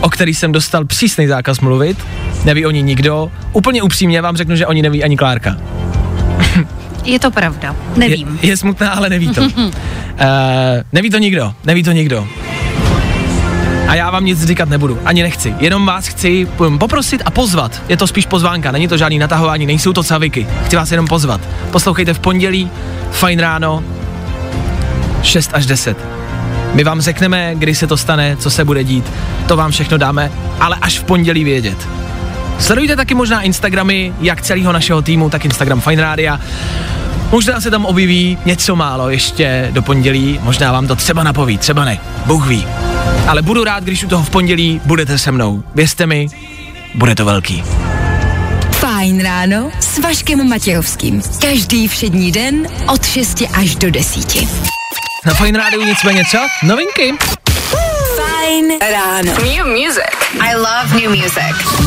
o 0.00 0.10
který 0.10 0.34
jsem 0.34 0.52
dostal 0.52 0.84
přísný 0.84 1.26
zákaz 1.26 1.60
mluvit, 1.60 1.98
neví 2.44 2.66
o 2.66 2.70
ní 2.70 2.82
nikdo. 2.82 3.30
Úplně 3.52 3.82
upřímně 3.82 4.22
vám 4.22 4.36
řeknu, 4.36 4.56
že 4.56 4.66
oni 4.66 4.82
neví 4.82 5.04
ani 5.04 5.16
Klárka. 5.16 5.56
Je 7.04 7.18
to 7.18 7.30
pravda. 7.30 7.76
Nevím. 7.96 8.38
Je, 8.42 8.50
je 8.50 8.56
smutná, 8.56 8.90
ale 8.90 9.08
neví 9.08 9.28
to. 9.28 9.42
uh, 9.42 9.48
neví 10.92 11.10
to 11.10 11.18
nikdo, 11.18 11.54
neví 11.64 11.82
to 11.82 11.92
nikdo. 11.92 12.28
A 13.88 13.94
já 13.94 14.10
vám 14.10 14.24
nic 14.24 14.44
říkat 14.44 14.68
nebudu, 14.68 14.98
ani 15.04 15.22
nechci. 15.22 15.54
Jenom 15.58 15.86
vás 15.86 16.06
chci 16.06 16.46
um, 16.58 16.78
poprosit 16.78 17.22
a 17.24 17.30
pozvat. 17.30 17.82
Je 17.88 17.96
to 17.96 18.06
spíš 18.06 18.26
pozvánka, 18.26 18.72
není 18.72 18.88
to 18.88 18.96
žádný 18.96 19.18
natahování, 19.18 19.66
nejsou 19.66 19.92
to 19.92 20.02
caviky. 20.02 20.46
Chci 20.64 20.76
vás 20.76 20.90
jenom 20.90 21.06
pozvat. 21.06 21.40
Poslouchejte 21.70 22.14
v 22.14 22.18
pondělí, 22.18 22.70
fajn 23.10 23.40
ráno, 23.40 23.84
6 25.22 25.50
až 25.54 25.66
10. 25.66 25.98
My 26.74 26.84
vám 26.84 27.00
řekneme, 27.00 27.54
kdy 27.54 27.74
se 27.74 27.86
to 27.86 27.96
stane, 27.96 28.36
co 28.36 28.50
se 28.50 28.64
bude 28.64 28.84
dít. 28.84 29.12
To 29.46 29.56
vám 29.56 29.70
všechno 29.70 29.98
dáme, 29.98 30.30
ale 30.60 30.76
až 30.80 30.98
v 30.98 31.04
pondělí 31.04 31.44
vědět. 31.44 31.88
Sledujte 32.58 32.96
taky 32.96 33.14
možná 33.14 33.42
Instagramy, 33.42 34.12
jak 34.20 34.42
celého 34.42 34.72
našeho 34.72 35.02
týmu, 35.02 35.30
tak 35.30 35.44
Instagram 35.44 35.80
Fine 35.80 36.02
Rádia. 36.02 36.40
Možná 37.30 37.60
se 37.60 37.70
tam 37.70 37.86
objeví 37.86 38.38
něco 38.44 38.76
málo 38.76 39.10
ještě 39.10 39.68
do 39.72 39.82
pondělí, 39.82 40.40
možná 40.42 40.72
vám 40.72 40.86
to 40.86 40.96
třeba 40.96 41.22
napoví, 41.22 41.58
třeba 41.58 41.84
ne, 41.84 41.98
Bůh 42.26 42.46
ví. 42.46 42.66
Ale 43.26 43.42
budu 43.42 43.64
rád, 43.64 43.84
když 43.84 44.04
u 44.04 44.08
toho 44.08 44.24
v 44.24 44.30
pondělí 44.30 44.80
budete 44.84 45.18
se 45.18 45.32
mnou. 45.32 45.62
Věřte 45.74 46.06
mi, 46.06 46.26
bude 46.94 47.14
to 47.14 47.24
velký. 47.24 47.64
Fajn 48.72 49.22
ráno 49.22 49.70
s 49.80 49.98
Vaškem 49.98 50.48
Matějovským. 50.48 51.22
Každý 51.40 51.88
všední 51.88 52.32
den 52.32 52.66
od 52.92 53.06
6 53.06 53.42
až 53.54 53.74
do 53.76 53.90
10. 53.90 54.36
Na 55.26 55.34
Fine 55.34 55.58
Rádiu 55.58 55.82
nicméně 55.84 56.22
co? 56.30 56.38
Novinky. 56.62 57.14
Fajn 58.16 58.64
ráno. 58.92 59.32
New 59.32 59.66
music. 59.66 60.04
I 60.40 60.54
love 60.56 61.00
new 61.00 61.10
music. 61.10 61.78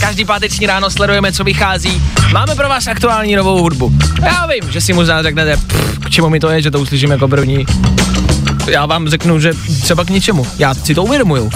Každý 0.00 0.24
páteční 0.24 0.66
ráno 0.66 0.90
sledujeme, 0.90 1.32
co 1.32 1.44
vychází. 1.44 2.02
Máme 2.32 2.54
pro 2.54 2.68
vás 2.68 2.86
aktuální 2.86 3.36
novou 3.36 3.58
hudbu. 3.62 3.92
Já 4.24 4.46
vím, 4.46 4.72
že 4.72 4.80
si 4.80 4.92
možná 4.92 5.22
řeknete, 5.22 5.56
"Pff, 5.56 5.98
k 5.98 6.10
čemu 6.10 6.28
mi 6.30 6.40
to 6.40 6.48
je, 6.50 6.62
že 6.62 6.70
to 6.70 6.80
uslyším 6.80 7.10
jako 7.10 7.28
první. 7.28 7.66
Já 8.66 8.86
vám 8.86 9.08
řeknu, 9.08 9.40
že 9.40 9.52
třeba 9.82 10.04
k 10.04 10.10
ničemu. 10.10 10.46
Já 10.58 10.74
si 10.74 10.94
to 10.94 11.04
uvědomuju. 11.04 11.50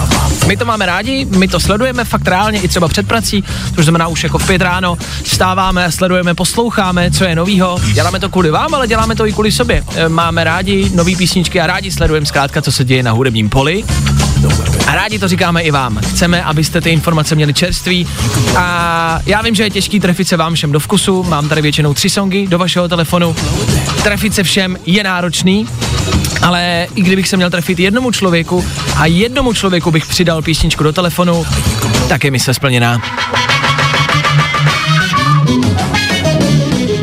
My 0.47 0.57
to 0.57 0.65
máme 0.65 0.85
rádi, 0.85 1.25
my 1.25 1.47
to 1.47 1.59
sledujeme 1.59 2.05
fakt 2.05 2.27
reálně 2.27 2.59
i 2.59 2.67
třeba 2.67 2.87
před 2.87 3.07
prací, 3.07 3.43
což 3.75 3.85
znamená 3.85 4.07
už 4.07 4.23
jako 4.23 4.37
v 4.37 4.47
pět 4.47 4.61
ráno. 4.61 4.97
Vstáváme, 5.23 5.91
sledujeme, 5.91 6.35
posloucháme, 6.35 7.11
co 7.11 7.23
je 7.23 7.35
novýho. 7.35 7.79
Děláme 7.93 8.19
to 8.19 8.29
kvůli 8.29 8.51
vám, 8.51 8.73
ale 8.73 8.87
děláme 8.87 9.15
to 9.15 9.27
i 9.27 9.33
kvůli 9.33 9.51
sobě. 9.51 9.83
E, 9.95 10.09
Máme 10.09 10.43
rádi 10.43 10.91
nový 10.95 11.15
písničky 11.15 11.61
a 11.61 11.67
rádi 11.67 11.91
sledujeme 11.91 12.25
zkrátka, 12.25 12.61
co 12.61 12.71
se 12.71 12.85
děje 12.85 13.03
na 13.03 13.11
hudebním 13.11 13.49
poli. 13.49 13.83
A 14.87 14.95
rádi 14.95 15.19
to 15.19 15.27
říkáme 15.27 15.61
i 15.61 15.71
vám. 15.71 15.97
Chceme, 15.97 16.43
abyste 16.43 16.81
ty 16.81 16.89
informace 16.89 17.35
měli 17.35 17.53
čerství. 17.53 18.07
A 18.57 19.19
já 19.25 19.41
vím, 19.41 19.55
že 19.55 19.63
je 19.63 19.69
těžký 19.69 19.99
trefit 19.99 20.27
se 20.27 20.37
vám 20.37 20.53
všem 20.55 20.71
do 20.71 20.79
vkusu. 20.79 21.23
Mám 21.23 21.49
tady 21.49 21.61
většinou 21.61 21.93
tři 21.93 22.09
songy 22.09 22.47
do 22.47 22.57
vašeho 22.57 22.87
telefonu. 22.87 23.35
Trefit 24.03 24.33
se 24.33 24.43
všem 24.43 24.77
je 24.85 25.03
náročný, 25.03 25.67
ale 26.41 26.87
i 26.95 27.01
kdybych 27.01 27.27
se 27.27 27.37
měl 27.37 27.49
trefit 27.49 27.79
jednomu 27.79 28.11
člověku 28.11 28.65
a 28.95 29.05
jednomu 29.05 29.53
člověku 29.53 29.91
bych 29.91 30.05
přidal 30.05 30.41
písničku 30.41 30.83
do 30.83 30.93
telefonu, 30.93 31.45
tak 32.09 32.23
je 32.23 32.31
mise 32.31 32.53
splněná. 32.53 33.01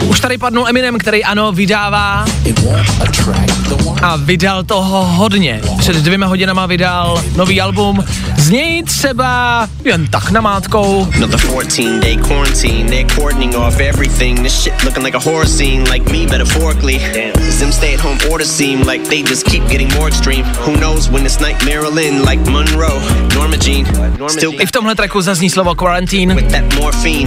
Už 0.07 0.21
tady 0.21 0.39
padnul 0.39 0.69
Eminem, 0.69 0.99
který 0.99 1.25
ano, 1.25 1.53
vydává 1.53 2.25
a 4.03 4.17
vydal 4.17 4.65
toho 4.65 5.05
hodně. 5.05 5.61
Před 5.79 5.97
dvěma 5.97 6.27
hodinama 6.27 6.67
vydal 6.67 7.23
nový 7.37 7.61
album, 7.61 8.05
z 8.45 8.51
něj 8.51 8.83
třeba 8.83 9.69
jen 9.85 10.07
tak 10.07 10.31
namátkou. 10.31 11.09
Another 11.17 11.41
14 11.41 12.01
day 12.01 12.17
quarantine, 12.17 12.91
they're 12.91 13.15
cordoning 13.15 13.57
off 13.57 13.81
everything. 13.81 14.43
This 14.43 14.63
shit 14.63 14.85
looking 14.85 15.05
like 15.05 15.17
a 15.17 15.21
horror 15.21 15.47
scene, 15.47 15.85
like 15.93 16.13
me 16.13 16.27
metaphorically. 16.27 16.99
Damn. 16.99 17.59
Them 17.59 17.73
stay 17.73 17.95
at 17.95 18.01
home 18.01 18.19
orders 18.31 18.51
seem 18.51 18.87
like 18.87 19.09
they 19.09 19.23
just 19.23 19.47
keep 19.47 19.69
getting 19.69 19.95
more 19.95 20.09
extreme. 20.09 20.45
Who 20.67 20.77
knows 20.77 21.09
when 21.11 21.23
this 21.25 21.41
night 21.41 21.65
Marilyn, 21.65 22.25
like 22.25 22.51
Monroe, 22.51 23.01
Norma 23.35 23.57
Jean, 23.57 23.87
still 24.29 24.53
I 24.61 24.67
v 24.67 24.73
tomhle 24.73 24.95
tracku 24.95 25.23
zazní 25.23 25.51
slovo 25.51 25.75
quarantine, 25.75 26.37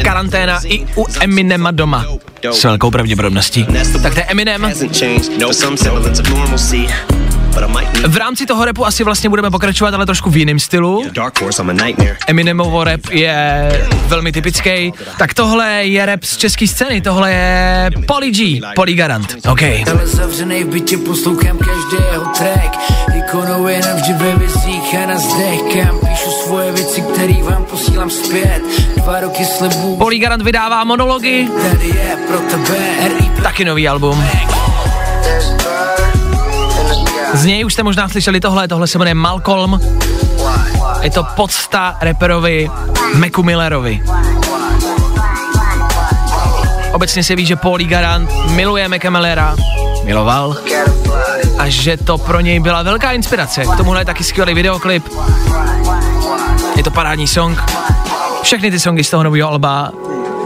karanténa 0.04 0.60
i 0.66 0.86
u 0.96 1.06
Eminema 1.20 1.72
doma. 1.72 2.06
S 2.52 2.64
velkou 2.64 2.92
pravděpodobností. 2.92 3.66
Tak 4.04 4.14
to 4.14 4.20
je 4.20 4.26
Eminem. 4.26 4.72
V 8.08 8.18
rámci 8.18 8.46
toho 8.46 8.66
repu 8.66 8.86
asi 8.86 9.04
vlastně 9.04 9.30
budeme 9.30 9.52
pokračovat, 9.52 9.94
ale 9.94 10.06
trošku 10.06 10.30
v 10.30 10.38
jiném 10.38 10.60
stylu. 10.60 11.04
Eminemovo 12.28 12.84
rap 12.84 13.02
je 13.12 13.70
velmi 14.08 14.32
typický. 14.32 14.94
Tak 15.20 15.34
tohle 15.34 15.86
je 15.86 16.06
rap 16.06 16.24
z 16.24 16.38
české 16.38 16.68
scény, 16.68 17.02
tohle 17.02 17.32
je 17.32 17.90
Poly 18.08 18.32
G, 18.32 18.62
Poly 18.76 18.94
Garant. 18.94 19.36
OK. 19.52 19.62
Zavřenej 20.04 20.64
v 20.64 20.68
bytě 20.68 20.98
poslouchám 20.98 21.58
každého 21.58 22.26
track 22.38 22.78
Ikonou 23.18 23.68
je 23.68 23.82
navždy 23.82 24.14
ve 24.14 24.36
vizích 24.36 24.96
a 25.04 25.06
na 25.06 25.20
zdech 25.20 25.60
Kam 25.74 26.00
píšu 26.00 26.32
svoje 26.44 26.72
věci, 26.72 27.02
který 27.02 27.42
vám 27.42 27.66
posílám 27.66 28.10
zpět 28.10 28.62
Dva 28.96 29.20
roky 29.20 29.46
slibů, 29.46 29.98
Poly 29.98 30.20
Garant 30.20 30.44
vydává 30.44 30.84
monology, 30.84 31.48
tady 31.72 31.88
je 31.88 32.18
pro 32.28 32.38
tebe 32.38 32.78
RIP 33.08 33.44
taky 33.44 33.66
nový 33.66 33.88
album. 33.88 34.24
Z 37.34 37.46
něj 37.46 37.66
už 37.66 37.74
jste 37.74 37.84
možná 37.84 38.10
slyšeli 38.10 38.40
tohle, 38.40 38.68
tohle 38.68 38.88
se 38.88 38.98
jmenuje 38.98 39.14
Malcolm. 39.14 39.80
Je 41.02 41.12
to 41.12 41.24
podsta 41.24 41.98
rapperovi 42.02 42.72
Meku 43.16 43.44
Millerovi. 43.44 44.04
Obecně 46.94 47.24
se 47.24 47.36
ví, 47.36 47.46
že 47.46 47.56
Paul 47.56 47.78
Garant 47.78 48.30
miluje 48.50 48.88
Meka 48.88 49.10
Millera, 49.10 49.56
miloval, 50.04 50.58
a 51.58 51.70
že 51.70 51.98
to 51.98 52.18
pro 52.18 52.40
něj 52.40 52.60
byla 52.60 52.84
velká 52.84 53.12
inspirace. 53.12 53.66
K 53.66 53.78
tomuhle 53.78 54.02
je 54.02 54.06
taky 54.06 54.24
skvělý 54.24 54.54
videoklip. 54.54 55.10
Je 56.76 56.84
to 56.84 56.92
parádní 56.92 57.28
song. 57.28 57.58
Všechny 58.42 58.72
ty 58.72 58.80
songy 58.80 59.04
z 59.04 59.10
toho 59.10 59.24
nového 59.24 59.50
alba. 59.50 59.92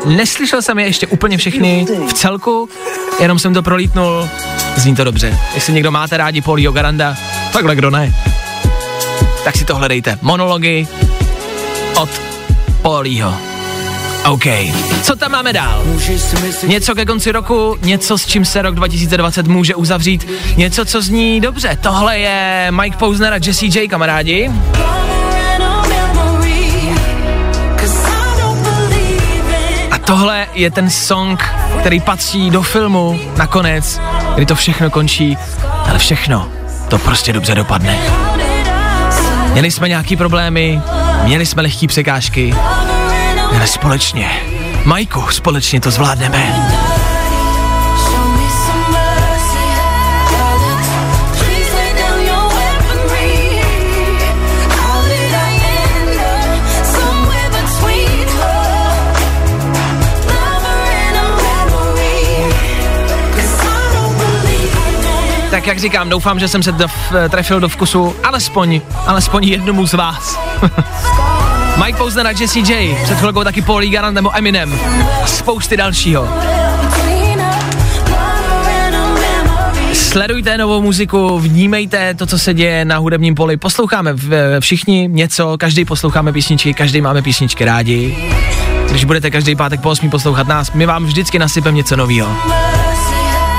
Neslyšel 0.05 0.61
jsem 0.61 0.79
je 0.79 0.85
ještě 0.85 1.07
úplně 1.07 1.37
všechny 1.37 1.85
v 2.07 2.13
celku, 2.13 2.69
jenom 3.19 3.39
jsem 3.39 3.53
to 3.53 3.63
prolítnul. 3.63 4.29
Zní 4.75 4.95
to 4.95 5.03
dobře. 5.03 5.37
Jestli 5.55 5.73
někdo 5.73 5.91
máte 5.91 6.17
rádi 6.17 6.41
Paulího 6.41 6.73
Garanda, 6.73 7.15
takhle 7.53 7.75
kdo 7.75 7.89
ne, 7.89 8.13
tak 9.43 9.57
si 9.57 9.65
to 9.65 9.75
hledejte. 9.75 10.17
Monology 10.21 10.87
od 11.95 12.09
Paulího. 12.81 13.33
OK. 14.29 14.43
Co 15.03 15.15
tam 15.15 15.31
máme 15.31 15.53
dál? 15.53 15.83
Něco 16.67 16.95
ke 16.95 17.05
konci 17.05 17.31
roku, 17.31 17.77
něco 17.81 18.17
s 18.17 18.25
čím 18.25 18.45
se 18.45 18.61
rok 18.61 18.75
2020 18.75 19.47
může 19.47 19.75
uzavřít, 19.75 20.27
něco, 20.57 20.85
co 20.85 21.01
zní 21.01 21.41
dobře. 21.41 21.77
Tohle 21.81 22.19
je 22.19 22.67
Mike 22.81 22.97
Posner 22.97 23.33
a 23.33 23.39
Jesse 23.45 23.65
J, 23.65 23.87
kamarádi. 23.87 24.51
Tohle 30.11 30.47
je 30.53 30.71
ten 30.71 30.89
song, 30.89 31.43
který 31.79 31.99
patří 31.99 32.49
do 32.49 32.61
filmu 32.61 33.19
nakonec, 33.37 34.01
kdy 34.35 34.45
to 34.45 34.55
všechno 34.55 34.89
končí, 34.89 35.37
ale 35.89 35.99
všechno 35.99 36.49
to 36.89 36.97
prostě 36.97 37.33
dobře 37.33 37.55
dopadne. 37.55 37.99
Měli 39.51 39.71
jsme 39.71 39.89
nějaký 39.89 40.15
problémy, 40.15 40.81
měli 41.23 41.45
jsme 41.45 41.61
lehký 41.61 41.87
překážky, 41.87 42.55
ale 43.55 43.67
společně, 43.67 44.31
Majku, 44.85 45.21
společně 45.29 45.81
to 45.81 45.91
zvládneme. 45.91 46.80
Tak 65.61 65.67
jak 65.67 65.79
říkám, 65.79 66.09
doufám, 66.09 66.39
že 66.39 66.47
jsem 66.47 66.63
se 66.63 66.71
do, 66.71 66.87
trefil 67.29 67.59
do 67.59 67.69
vkusu 67.69 68.15
alespoň, 68.23 68.81
alespoň 69.07 69.43
jednomu 69.43 69.87
z 69.87 69.93
vás. 69.93 70.39
Mike 71.85 71.97
Posner 71.97 72.27
a 72.27 72.31
Jesse 72.31 72.59
J, 72.59 72.95
před 73.03 73.17
chvilkou 73.17 73.43
taky 73.43 73.61
Paul 73.61 73.89
Garant 73.89 74.15
nebo 74.15 74.37
Eminem 74.37 74.79
a 75.23 75.27
spousty 75.27 75.77
dalšího. 75.77 76.27
Sledujte 79.93 80.57
novou 80.57 80.81
muziku, 80.81 81.39
vnímejte 81.39 82.13
to, 82.13 82.25
co 82.25 82.39
se 82.39 82.53
děje 82.53 82.85
na 82.85 82.97
hudebním 82.97 83.35
poli. 83.35 83.57
Posloucháme 83.57 84.13
všichni 84.59 85.09
něco, 85.11 85.57
každý 85.57 85.85
posloucháme 85.85 86.33
písničky, 86.33 86.73
každý 86.73 87.01
máme 87.01 87.21
písničky 87.21 87.65
rádi. 87.65 88.17
Když 88.89 89.03
budete 89.03 89.31
každý 89.31 89.55
pátek 89.55 89.81
po 89.81 89.89
8 89.89 90.09
poslouchat 90.09 90.47
nás, 90.47 90.71
my 90.71 90.85
vám 90.85 91.05
vždycky 91.05 91.39
nasypeme 91.39 91.77
něco 91.77 91.95
nového. 91.95 92.70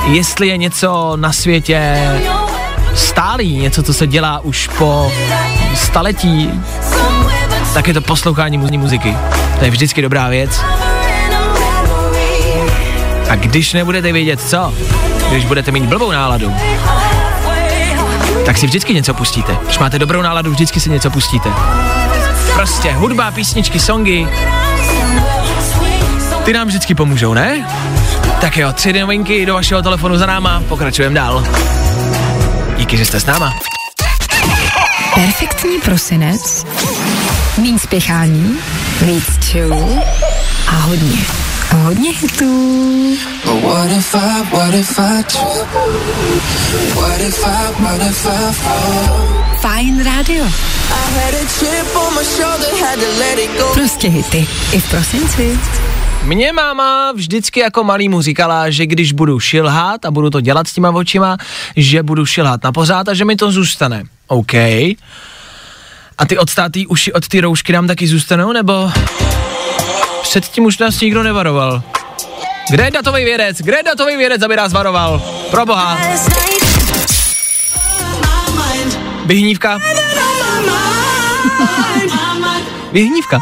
Jestli 0.04 0.48
je 0.48 0.56
něco 0.56 1.12
na 1.16 1.32
světě 1.32 1.98
stálý, 2.94 3.56
něco, 3.56 3.82
co 3.82 3.94
se 3.94 4.06
dělá 4.06 4.38
už 4.40 4.68
po 4.78 5.12
staletí, 5.74 6.50
tak 7.74 7.88
je 7.88 7.94
to 7.94 8.00
poslouchání 8.00 8.58
mu- 8.58 8.78
muziky. 8.78 9.16
To 9.58 9.64
je 9.64 9.70
vždycky 9.70 10.02
dobrá 10.02 10.28
věc. 10.28 10.60
A 13.30 13.34
když 13.34 13.72
nebudete 13.72 14.12
vědět 14.12 14.40
co, 14.40 14.74
když 15.30 15.44
budete 15.44 15.70
mít 15.70 15.84
blbou 15.84 16.12
náladu, 16.12 16.54
tak 18.46 18.58
si 18.58 18.66
vždycky 18.66 18.94
něco 18.94 19.14
pustíte. 19.14 19.56
Když 19.64 19.78
máte 19.78 19.98
dobrou 19.98 20.22
náladu, 20.22 20.50
vždycky 20.50 20.80
si 20.80 20.90
něco 20.90 21.10
pustíte. 21.10 21.48
Prostě 22.54 22.92
hudba, 22.92 23.30
písničky, 23.30 23.80
songy, 23.80 24.26
ty 26.44 26.52
nám 26.52 26.66
vždycky 26.68 26.94
pomůžou, 26.94 27.34
ne? 27.34 27.68
Tak 28.42 28.56
jo, 28.56 28.72
tři 28.72 28.92
novinky 28.92 29.46
do 29.46 29.54
vašeho 29.54 29.82
telefonu 29.82 30.18
za 30.18 30.26
náma, 30.26 30.62
pokračujeme 30.68 31.14
dál. 31.14 31.46
Díky, 32.76 32.96
že 32.96 33.06
jste 33.06 33.20
s 33.20 33.26
náma. 33.26 33.54
Perfektní 35.14 35.80
prosinec, 35.80 36.66
méně 37.58 37.78
spěchání, 37.78 38.58
víc 39.00 39.24
chill 39.44 40.02
a 40.68 40.70
hodně, 40.70 41.18
hodně 41.76 42.10
hitů. 42.12 43.16
But 43.44 43.64
what 43.64 43.90
if 43.90 44.14
I, 44.14 44.56
what 44.56 44.74
if 44.74 44.98
I 44.98 45.22
trip? 45.22 45.74
What 46.94 47.20
if 47.20 47.44
I, 47.46 47.82
what 47.82 48.02
if 48.10 48.26
I 48.26 48.52
fall? 48.52 49.28
Fajn 49.60 50.04
rádio. 50.04 50.44
Prostě 53.74 54.08
hity. 54.08 54.46
I 54.72 54.80
v 54.80 54.90
prosinci. 54.90 55.58
Mě 56.24 56.52
máma 56.52 57.12
vždycky 57.12 57.60
jako 57.60 57.84
malýmu 57.84 58.22
říkala, 58.22 58.70
že 58.70 58.86
když 58.86 59.12
budu 59.12 59.40
šilhat 59.40 60.04
a 60.04 60.10
budu 60.10 60.30
to 60.30 60.40
dělat 60.40 60.68
s 60.68 60.72
těma 60.72 60.90
očima, 60.90 61.36
že 61.76 62.02
budu 62.02 62.26
šilhat 62.26 62.64
na 62.64 62.72
pořád 62.72 63.08
a 63.08 63.14
že 63.14 63.24
mi 63.24 63.36
to 63.36 63.52
zůstane. 63.52 64.02
OK. 64.28 64.54
A 66.18 66.26
ty 66.26 66.38
odstátý 66.38 66.86
uši 66.86 67.12
od 67.12 67.28
ty 67.28 67.40
roušky 67.40 67.72
nám 67.72 67.86
taky 67.86 68.06
zůstanou, 68.06 68.52
nebo 68.52 68.90
předtím 70.22 70.64
už 70.64 70.78
nás 70.78 71.00
nikdo 71.00 71.22
nevaroval? 71.22 71.82
Kde 72.70 72.84
je 72.84 72.90
datový 72.90 73.24
vědec? 73.24 73.58
Kde 73.58 73.76
je 73.76 73.82
datový 73.82 74.16
vědec, 74.16 74.42
aby 74.42 74.56
nás 74.56 74.72
varoval? 74.72 75.22
Pro 75.50 75.66
boha. 75.66 75.98
Vyhnívka. 79.26 79.78
Vyhnívka. 82.92 83.40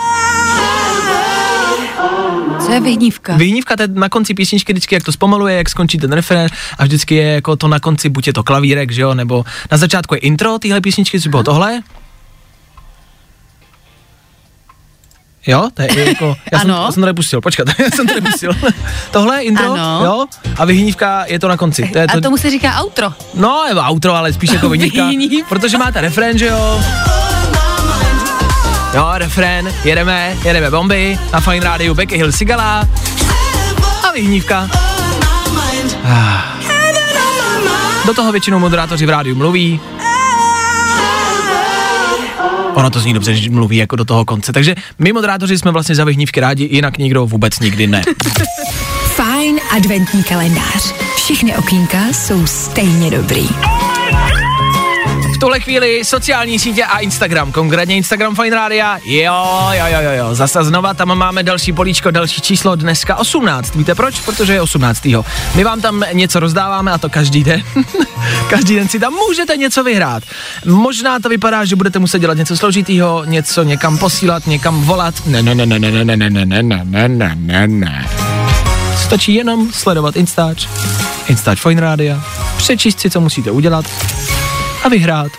Co 2.71 2.75
je 2.75 2.81
vyhnívka? 2.81 3.37
Vyhnívka, 3.37 3.77
to 3.77 3.83
je 3.83 3.89
na 3.89 4.09
konci 4.09 4.35
písničky 4.35 4.73
vždycky, 4.73 4.95
jak 4.95 5.05
to 5.05 5.13
zpomaluje, 5.13 5.57
jak 5.57 5.69
skončí 5.69 5.99
ten 5.99 6.13
refrén 6.13 6.49
a 6.79 6.85
vždycky 6.85 7.15
je 7.15 7.27
jako 7.35 7.57
to 7.57 7.69
na 7.69 7.81
konci, 7.81 8.09
buď 8.09 8.27
je 8.27 8.33
to 8.33 8.43
klavírek, 8.43 8.91
že 8.91 9.03
jo, 9.03 9.15
nebo 9.15 9.45
na 9.71 9.77
začátku 9.79 10.15
je 10.15 10.19
intro 10.21 10.59
téhle 10.59 10.81
písničky, 10.81 11.21
co 11.21 11.29
bylo 11.29 11.43
tohle. 11.43 11.81
Jo, 15.47 15.69
to 15.75 15.83
je 15.83 16.09
jako, 16.09 16.37
já 16.53 16.59
jsem, 16.59 16.71
Ano. 16.71 16.83
já 16.85 16.93
jsem 16.93 17.03
to 17.03 17.07
nepustil, 17.07 17.41
počkat, 17.41 17.69
já 17.79 17.91
jsem 17.91 18.07
to 18.07 18.15
nepustil. 18.15 18.53
tohle 19.11 19.37
je 19.37 19.43
intro, 19.43 19.73
Ano. 19.73 20.01
jo, 20.05 20.27
a 20.59 20.65
vyhnívka 20.65 21.25
je 21.27 21.39
to 21.39 21.49
na 21.49 21.57
konci. 21.57 21.89
To 21.93 21.99
je 21.99 22.05
A 22.05 22.21
tomu 22.21 22.37
se 22.37 22.51
říká 22.51 22.83
outro. 22.85 23.13
No, 23.35 23.65
nebo 23.69 23.81
outro, 23.91 24.15
ale 24.15 24.33
spíš 24.33 24.51
jako 24.51 24.69
vyhnívka, 24.69 25.07
Vyhnívka. 25.09 25.49
protože 25.49 25.79
máte 25.79 26.01
refrén, 26.01 26.39
že 26.39 26.47
jo. 26.47 26.81
Jo, 28.95 29.11
refrén, 29.15 29.75
jedeme, 29.85 30.37
jedeme 30.45 30.71
bomby, 30.71 31.19
na 31.33 31.41
Fine 31.41 31.61
Rádiu 31.61 31.95
Becky 31.95 32.17
Hill 32.17 32.33
Sigala 32.33 32.89
a 34.09 34.13
vyhnívka. 34.13 34.71
Ah. 36.05 36.61
Do 38.07 38.15
toho 38.15 38.33
většinou 38.33 38.59
moderátoři 38.59 39.07
v 39.07 39.11
rádiu 39.11 39.35
mluví. 39.35 39.81
Ono 42.75 42.91
to 42.91 43.01
zní 43.01 43.15
dobře, 43.15 43.35
že 43.35 43.51
mluví 43.51 43.77
jako 43.77 43.97
do 43.97 44.05
toho 44.05 44.25
konce. 44.25 44.53
Takže 44.53 44.75
my 44.99 45.13
moderátoři 45.13 45.59
jsme 45.59 45.71
vlastně 45.71 45.95
za 45.95 46.05
vyhnívky 46.05 46.41
rádi, 46.41 46.69
jinak 46.73 46.99
nikdo 46.99 47.27
vůbec 47.27 47.59
nikdy 47.61 47.87
ne. 47.87 48.03
Fajn 49.15 49.61
adventní 49.71 50.23
kalendář. 50.23 50.95
Všechny 51.17 51.57
okýnka 51.57 51.99
jsou 52.13 52.47
stejně 52.47 53.11
dobrý. 53.11 53.49
Tuhle 55.41 55.61
chvíli 55.61 56.05
sociální 56.05 56.59
sítě 56.59 56.85
a 56.85 56.99
Instagram, 56.99 57.53
konkrétně 57.53 57.97
Instagram 57.97 58.37
Fine 58.37 58.57
Rádia. 58.57 58.99
Jo, 59.05 59.69
jo, 59.73 59.85
jo, 59.87 60.01
jo, 60.01 60.11
jo, 60.11 60.35
zase 60.35 60.65
znova 60.65 60.95
tam 60.95 61.19
máme 61.19 61.43
další 61.43 61.73
políčko, 61.73 62.11
další 62.11 62.41
číslo, 62.41 62.77
dneska 62.77 63.17
18. 63.17 63.75
Víte 63.75 63.95
proč? 63.95 64.21
Protože 64.21 64.53
je 64.53 64.63
18. 64.63 65.09
My 65.55 65.65
vám 65.65 65.81
tam 65.81 66.05
něco 66.13 66.41
rozdáváme 66.41 66.93
a 66.93 66.99
to 66.99 67.09
každý 67.09 67.45
den. 67.45 67.63
každý 68.51 68.77
den 68.77 68.89
si 68.89 68.99
tam 68.99 69.13
můžete 69.13 69.57
něco 69.57 69.85
vyhrát. 69.85 70.23
Možná 70.67 71.19
to 71.19 71.29
vypadá, 71.29 71.65
že 71.65 71.77
budete 71.77 71.99
muset 71.99 72.19
dělat 72.19 72.37
něco 72.37 72.57
složitýho, 72.57 73.25
něco 73.25 73.63
někam 73.63 73.99
posílat, 73.99 74.47
někam 74.47 74.83
volat. 74.83 75.27
Ne, 75.27 75.43
ne, 75.43 75.55
ne, 75.55 75.67
ne, 75.67 75.79
ne, 75.79 75.91
ne, 75.91 76.05
ne, 76.05 76.17
ne, 76.17 76.31
ne, 76.31 76.63
ne, 76.63 76.85
ne, 76.85 77.09
ne, 77.09 77.37
ne, 77.37 77.67
ne. 77.67 78.11
Stačí 78.97 79.35
jenom 79.35 79.73
sledovat 79.73 80.17
Instač, 80.17 80.67
Instač 81.29 81.61
Fine 81.61 81.81
Rádia, 81.81 82.25
přečíst 82.57 83.01
si, 83.01 83.11
co 83.11 83.21
musíte 83.21 83.51
udělat 83.51 83.85
a 84.85 84.89
vyhrát. 84.89 85.33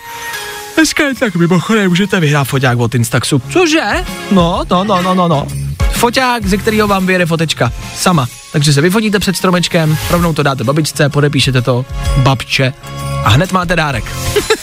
Dneska 0.74 1.02
je 1.04 1.14
tak 1.14 1.34
mimochodem, 1.34 1.88
můžete 1.88 2.20
vyhrát 2.20 2.48
foťák 2.48 2.78
od 2.78 2.94
Instaxu. 2.94 3.42
Cože? 3.52 4.04
No, 4.30 4.62
no, 4.70 4.84
no, 4.84 5.02
no, 5.02 5.14
no, 5.14 5.28
no. 5.28 5.46
Foťák, 5.92 6.46
ze 6.46 6.56
kterého 6.56 6.88
vám 6.88 7.06
vyjede 7.06 7.26
fotečka. 7.26 7.72
Sama. 7.96 8.26
Takže 8.52 8.72
se 8.72 8.80
vyfotíte 8.80 9.18
před 9.18 9.36
stromečkem, 9.36 9.98
rovnou 10.10 10.32
to 10.32 10.42
dáte 10.42 10.64
babičce, 10.64 11.08
podepíšete 11.08 11.62
to, 11.62 11.84
babče 12.16 12.72
a 13.24 13.28
hned 13.28 13.52
máte 13.52 13.76
dárek. 13.76 14.04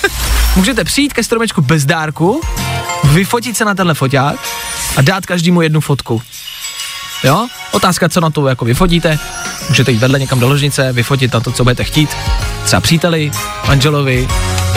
Můžete 0.55 0.83
přijít 0.83 1.13
ke 1.13 1.23
stromečku 1.23 1.61
bez 1.61 1.85
dárku, 1.85 2.41
vyfotit 3.03 3.57
se 3.57 3.65
na 3.65 3.75
tenhle 3.75 3.93
foťák 3.93 4.39
a 4.97 5.01
dát 5.01 5.25
každému 5.25 5.61
jednu 5.61 5.81
fotku. 5.81 6.21
Jo? 7.23 7.47
Otázka, 7.71 8.09
co 8.09 8.21
na 8.21 8.29
to 8.29 8.47
jako 8.47 8.65
vyfotíte. 8.65 9.19
Můžete 9.69 9.91
jít 9.91 9.99
vedle 9.99 10.19
někam 10.19 10.39
do 10.39 10.47
ložnice, 10.47 10.93
vyfotit 10.93 11.33
na 11.33 11.39
to, 11.39 11.51
co 11.51 11.63
budete 11.63 11.83
chtít. 11.83 12.09
Třeba 12.63 12.81
příteli, 12.81 13.31
manželovi, 13.67 14.27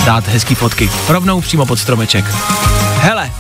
dát 0.05 0.29
hezký 0.29 0.55
fotky. 0.55 0.91
Rovnou 1.09 1.41
přímo 1.41 1.67
pod 1.67 1.79
stromeček. 1.79 2.25
Hele, 3.01 3.31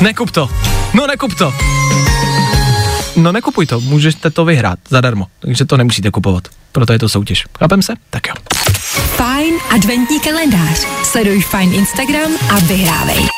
nekup 0.00 0.30
to. 0.30 0.48
No 0.94 1.06
nekup 1.06 1.34
to. 1.34 1.54
No 3.16 3.32
nekupuj 3.32 3.66
to, 3.66 3.80
můžete 3.80 4.30
to 4.30 4.44
vyhrát 4.44 4.78
zadarmo, 4.88 5.26
takže 5.40 5.64
to 5.64 5.76
nemusíte 5.76 6.10
kupovat. 6.10 6.48
Proto 6.72 6.92
je 6.92 6.98
to 6.98 7.08
soutěž. 7.08 7.44
Chápem 7.58 7.82
se? 7.82 7.94
Tak 8.10 8.26
jo. 8.28 8.34
Fajn 9.16 9.54
adventní 9.70 10.20
kalendář. 10.20 10.86
Sleduj 11.02 11.42
Fajn 11.42 11.74
Instagram 11.74 12.30
a 12.50 12.58
vyhrávej. 12.58 13.28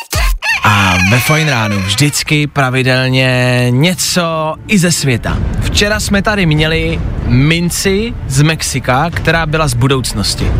A 0.65 0.97
ve 1.11 1.21
Fajn 1.21 1.49
ránu 1.49 1.79
vždycky 1.81 2.47
pravidelně 2.47 3.67
něco 3.71 4.55
i 4.69 4.79
ze 4.79 4.93
světa. 4.93 5.39
Včera 5.61 6.01
jsme 6.01 6.23
tady 6.23 6.47
měli 6.47 7.01
minci 7.27 8.15
z 8.29 8.43
Mexika, 8.43 9.11
která 9.11 9.47
byla 9.47 9.69
z 9.69 9.75
budoucnosti. 9.75 10.53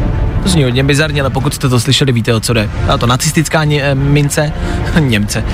To 0.43 0.49
zní 0.49 0.65
hodně 0.65 0.85
bizarně, 0.85 1.21
ale 1.21 1.31
pokud 1.31 1.55
jste 1.55 1.69
to 1.69 1.81
slyšeli, 1.81 2.13
víte 2.13 2.35
o 2.35 2.41
co 2.41 2.53
jde. 2.53 2.71
Byla 2.85 2.99
to 2.99 3.07
nacistická 3.07 3.65
ně, 3.65 3.83
eh, 3.83 3.95
mince, 3.95 4.53
Němce, 4.99 5.45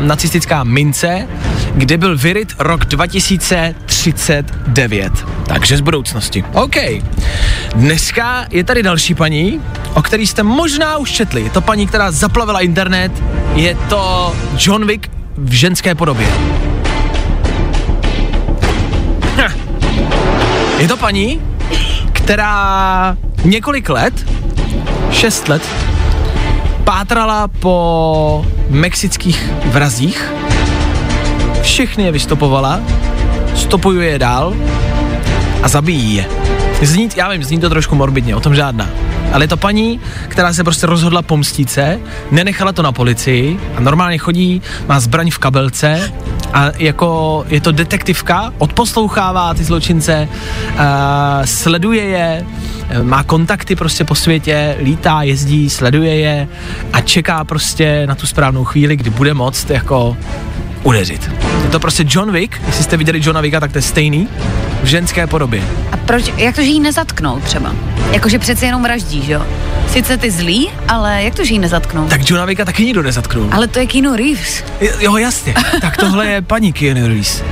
nacistická 0.00 0.64
mince, 0.64 1.28
kde 1.74 1.98
byl 1.98 2.18
vyryt 2.18 2.54
rok 2.58 2.84
2039. 2.84 5.12
Takže 5.46 5.76
z 5.76 5.80
budoucnosti. 5.80 6.44
OK. 6.52 6.76
Dneska 7.74 8.46
je 8.50 8.64
tady 8.64 8.82
další 8.82 9.14
paní, 9.14 9.60
o 9.94 10.02
který 10.02 10.26
jste 10.26 10.42
možná 10.42 10.96
už 10.96 11.10
četli. 11.10 11.42
Je 11.42 11.50
to 11.50 11.60
paní, 11.60 11.86
která 11.86 12.10
zaplavila 12.10 12.60
internet. 12.60 13.12
Je 13.54 13.76
to 13.88 14.34
John 14.58 14.86
Wick 14.86 15.10
v 15.36 15.52
ženské 15.52 15.94
podobě. 15.94 16.26
Hm. 19.36 19.52
Je 20.78 20.88
to 20.88 20.96
paní, 20.96 21.40
která 22.12 23.16
několik 23.44 23.88
let, 23.88 24.26
šest 25.10 25.48
let, 25.48 25.62
pátrala 26.84 27.48
po 27.48 28.46
mexických 28.68 29.50
vrazích, 29.64 30.32
všechny 31.62 32.04
je 32.04 32.12
vystopovala, 32.12 32.80
stopuje 33.54 34.10
je 34.10 34.18
dál 34.18 34.54
a 35.62 35.68
zabíjí 35.68 36.14
je. 36.14 36.26
Zní, 36.82 37.08
já 37.16 37.28
vím, 37.28 37.44
zní 37.44 37.60
to 37.60 37.70
trošku 37.70 37.94
morbidně, 37.94 38.36
o 38.36 38.40
tom 38.40 38.54
žádná. 38.54 38.88
Ale 39.34 39.44
je 39.44 39.48
to 39.48 39.56
paní, 39.56 40.00
která 40.28 40.52
se 40.52 40.64
prostě 40.64 40.86
rozhodla 40.86 41.22
pomstit 41.22 41.70
se, 41.70 41.98
nenechala 42.30 42.72
to 42.72 42.82
na 42.82 42.92
policii 42.92 43.60
a 43.76 43.80
normálně 43.80 44.18
chodí, 44.18 44.62
má 44.88 45.00
zbraň 45.00 45.30
v 45.30 45.38
kabelce 45.38 46.12
a 46.52 46.70
jako 46.78 47.44
je 47.48 47.60
to 47.60 47.72
detektivka, 47.72 48.52
odposlouchává 48.58 49.54
ty 49.54 49.64
zločince, 49.64 50.28
uh, 50.28 50.78
sleduje 51.44 52.04
je, 52.04 52.46
eh, 52.88 53.02
má 53.02 53.22
kontakty 53.22 53.76
prostě 53.76 54.04
po 54.04 54.14
světě, 54.14 54.76
lítá, 54.82 55.22
jezdí, 55.22 55.70
sleduje 55.70 56.16
je 56.16 56.48
a 56.92 57.00
čeká 57.00 57.44
prostě 57.44 58.06
na 58.06 58.14
tu 58.14 58.26
správnou 58.26 58.64
chvíli, 58.64 58.96
kdy 58.96 59.10
bude 59.10 59.34
moct 59.34 59.70
jako 59.70 60.16
udeřit. 60.84 61.30
Je 61.64 61.70
to 61.70 61.80
prostě 61.80 62.04
John 62.08 62.32
Wick, 62.32 62.60
jestli 62.66 62.84
jste 62.84 62.96
viděli 62.96 63.20
Johna 63.22 63.40
Wicka, 63.40 63.60
tak 63.60 63.72
to 63.72 63.78
je 63.78 63.82
stejný, 63.82 64.28
v 64.82 64.86
ženské 64.86 65.26
podobě. 65.26 65.62
A 65.92 65.96
proč, 65.96 66.32
jak 66.36 66.54
to, 66.54 66.62
že 66.62 66.68
jí 66.68 66.80
nezatknou 66.80 67.40
třeba? 67.40 67.74
Jakože 68.12 68.38
přeci 68.38 68.66
jenom 68.66 68.82
vraždí, 68.82 69.22
že 69.22 69.32
jo? 69.32 69.46
Sice 69.90 70.16
ty 70.16 70.30
zlý, 70.30 70.70
ale 70.88 71.22
jak 71.22 71.34
to, 71.34 71.44
že 71.44 71.52
jí 71.52 71.58
nezatknou? 71.58 72.06
Tak 72.08 72.30
Johna 72.30 72.44
Wicka 72.44 72.64
taky 72.64 72.84
nikdo 72.84 73.02
nezatknul. 73.02 73.48
Ale 73.52 73.66
to 73.68 73.78
je 73.78 73.86
Keanu 73.86 74.16
Reeves. 74.16 74.64
Jo, 75.00 75.16
jasně. 75.16 75.54
tak 75.80 75.96
tohle 75.96 76.26
je 76.26 76.42
paní 76.42 76.72
Keanu 76.72 77.06
Reeves. 77.06 77.42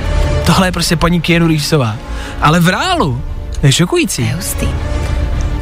Tohle 0.45 0.67
je 0.67 0.71
prostě 0.71 0.95
paní 0.95 1.21
Keanu 1.21 1.47
Reevesová. 1.47 1.95
Ale 2.41 2.59
v 2.59 2.67
reálu. 2.67 3.21
Je 3.63 3.71
šokující. 3.71 4.31
Hustý. 4.35 4.67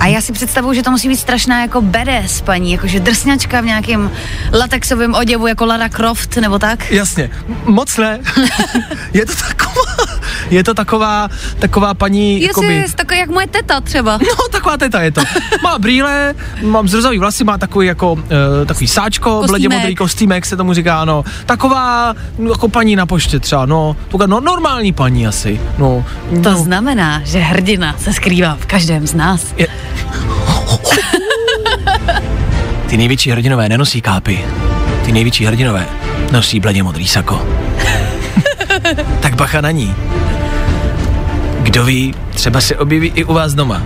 A 0.02 0.08
já 0.08 0.22
si 0.22 0.34
představuju, 0.34 0.74
že 0.74 0.84
to 0.84 0.92
musí 0.92 1.10
být 1.10 1.18
strašná 1.18 1.62
jako 1.62 1.82
badass 1.82 2.42
paní, 2.42 2.72
jakože 2.72 3.00
drsňačka 3.00 3.62
v 3.62 3.66
nějakém 3.66 4.12
latexovém 4.54 5.14
oděvu 5.14 5.48
jako 5.48 5.66
Lara 5.66 5.90
Croft 5.90 6.38
nebo 6.38 6.60
tak. 6.60 6.92
Jasně, 6.92 7.30
moc 7.66 7.98
ne. 7.98 8.20
je 9.14 9.26
to 9.26 9.34
taková, 9.48 9.82
Je 10.50 10.64
to 10.64 10.74
taková, 10.74 11.30
taková 11.60 11.94
paní, 11.94 12.34
Jestli 12.42 12.48
jakoby, 12.48 12.76
je 12.76 12.94
takový 12.96 13.20
jak 13.20 13.30
moje 13.30 13.48
teta 13.48 13.82
třeba. 13.82 14.20
No, 14.32 14.48
taková 14.52 14.78
teta 14.78 15.02
je 15.02 15.12
to. 15.12 15.22
Má 15.64 15.80
brýle, 15.80 16.34
mám 16.62 16.88
zrzavý 16.88 17.18
vlasy, 17.18 17.44
má 17.44 17.58
takový 17.58 17.88
jako, 17.88 18.14
uh, 18.14 18.20
takový 18.66 18.88
sáčko, 18.88 19.30
Kostýmek. 19.30 19.50
bledě 19.50 19.70
modrý 19.70 19.96
kostýmek 19.96 20.46
se 20.46 20.58
tomu 20.58 20.74
říká, 20.74 21.06
no. 21.06 21.24
Taková, 21.46 22.14
jako 22.50 22.70
paní 22.70 22.96
na 22.96 23.06
poště 23.06 23.40
třeba, 23.40 23.66
no. 23.66 23.96
Taková, 24.06 24.26
no, 24.26 24.40
normální 24.40 24.94
paní 24.94 25.28
asi, 25.28 25.62
no. 25.78 26.06
To 26.44 26.52
no. 26.52 26.58
znamená, 26.58 27.22
že 27.26 27.40
hrdina 27.40 27.96
se 27.98 28.14
skrývá 28.14 28.58
v 28.60 28.66
každém 28.66 29.08
z 29.08 29.14
nás. 29.14 29.46
Je... 29.58 29.68
Ty 32.88 32.98
největší 32.98 33.32
hrdinové 33.32 33.70
nenosí 33.70 34.02
kápy. 34.02 34.40
Ty 35.06 35.12
největší 35.12 35.46
hrdinové 35.46 35.86
nosí 36.32 36.60
bledě 36.60 36.84
modrý 36.84 37.08
sako. 37.08 37.48
tak 39.20 39.36
bacha 39.36 39.62
na 39.62 39.72
ní. 39.72 39.96
Kdo 41.60 41.86
ví, 41.86 42.14
třeba 42.34 42.62
se 42.62 42.76
objeví 42.76 43.12
i 43.16 43.24
u 43.24 43.34
vás 43.34 43.54
doma. 43.54 43.84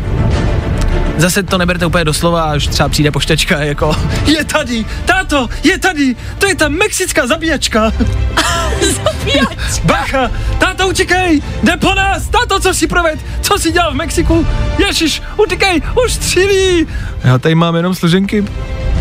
Zase 1.18 1.44
to 1.44 1.58
neberte 1.58 1.86
úplně 1.86 2.04
doslova, 2.04 2.44
až 2.44 2.68
třeba 2.68 2.90
přijde 2.90 3.12
poštačka 3.12 3.60
jako 3.64 3.96
Je 4.26 4.46
tady, 4.46 4.86
táto, 5.06 5.50
je 5.64 5.80
tady, 5.80 6.16
to 6.38 6.48
je 6.48 6.56
ta 6.56 6.70
mexická 6.70 7.28
zabíjačka. 7.28 7.92
Zabíjačka. 8.82 9.56
Bacha, 9.84 10.32
táto 10.60 10.88
utíkej, 10.88 11.42
jde 11.64 11.78
po 11.78 11.94
nás, 11.94 12.28
táto, 12.28 12.60
co 12.60 12.74
si 12.74 12.88
proved, 12.88 13.20
co 13.42 13.58
si 13.58 13.72
dělal 13.72 13.92
v 13.92 13.96
Mexiku, 13.96 14.48
ježiš, 14.88 15.22
utíkej, 15.38 15.82
už 16.06 16.14
střílí. 16.14 16.88
Já 17.24 17.38
tady 17.38 17.56
mám 17.56 17.76
jenom 17.76 17.96
složenky, 17.96 18.46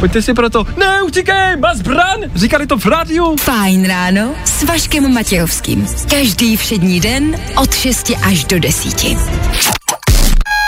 pojďte 0.00 0.22
si 0.22 0.34
proto, 0.34 0.66
ne, 0.76 1.02
utíkej, 1.02 1.56
má 1.56 1.74
zbran, 1.74 2.18
říkali 2.34 2.66
to 2.66 2.78
v 2.78 2.86
rádiu. 2.86 3.36
Fajn 3.40 3.86
ráno 3.86 4.34
s 4.44 4.62
Vaškem 4.62 5.14
Matějovským. 5.14 5.86
Každý 6.10 6.56
všední 6.56 7.00
den 7.00 7.36
od 7.56 7.74
6 7.74 8.12
až 8.22 8.44
do 8.44 8.58
10. 8.58 9.83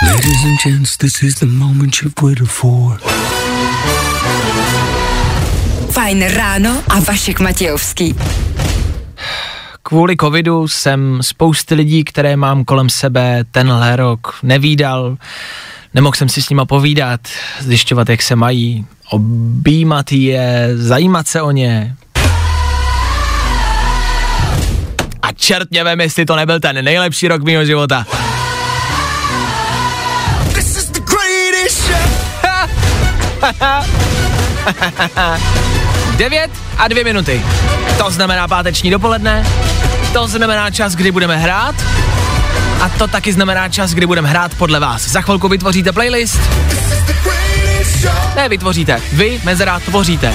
Ladies 0.06 0.44
and 0.44 0.58
gents, 0.64 0.96
this 0.96 1.22
is 1.22 1.34
the 1.34 1.46
moment 1.46 2.02
you've 2.02 2.14
waited 2.22 2.48
for. 2.48 2.98
Fajn 5.90 6.24
ráno 6.28 6.82
a 6.88 7.00
Vašek 7.00 7.40
Matějovský. 7.40 8.14
Kvůli 9.82 10.16
covidu 10.16 10.68
jsem 10.68 11.18
spousty 11.22 11.74
lidí, 11.74 12.04
které 12.04 12.36
mám 12.36 12.64
kolem 12.64 12.90
sebe 12.90 13.44
tenhle 13.50 13.96
rok 13.96 14.38
nevídal. 14.42 15.16
Nemohl 15.94 16.14
jsem 16.16 16.28
si 16.28 16.42
s 16.42 16.50
nima 16.50 16.64
povídat, 16.64 17.20
zjišťovat, 17.60 18.08
jak 18.08 18.22
se 18.22 18.36
mají, 18.36 18.86
objímat 19.10 20.12
je, 20.12 20.70
zajímat 20.74 21.26
se 21.26 21.42
o 21.42 21.50
ně. 21.50 21.96
A 25.22 25.32
čert 25.32 25.70
mě 25.70 25.84
vem, 25.84 26.00
jestli 26.00 26.26
to 26.26 26.36
nebyl 26.36 26.60
ten 26.60 26.84
nejlepší 26.84 27.28
rok 27.28 27.42
mého 27.42 27.64
života. 27.64 28.06
Devět 36.16 36.50
a 36.78 36.88
dvě 36.88 37.04
minuty. 37.04 37.42
To 37.98 38.10
znamená 38.10 38.48
páteční 38.48 38.90
dopoledne, 38.90 39.46
to 40.12 40.28
znamená 40.28 40.70
čas, 40.70 40.94
kdy 40.94 41.12
budeme 41.12 41.36
hrát 41.36 41.74
a 42.80 42.88
to 42.88 43.06
taky 43.06 43.32
znamená 43.32 43.68
čas, 43.68 43.90
kdy 43.94 44.06
budeme 44.06 44.28
hrát 44.28 44.54
podle 44.54 44.80
vás. 44.80 45.08
Za 45.08 45.20
chvilku 45.20 45.48
vytvoříte 45.48 45.92
playlist. 45.92 46.40
Ne, 48.36 48.48
vytvoříte. 48.48 49.00
Vy, 49.12 49.40
Mezera, 49.44 49.80
tvoříte 49.80 50.34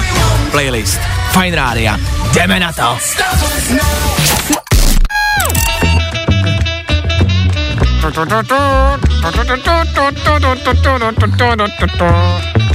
playlist. 0.50 1.00
Fine 1.30 1.56
Rádia. 1.56 1.98
Jdeme 2.32 2.60
na 2.60 2.72
to. 2.72 2.98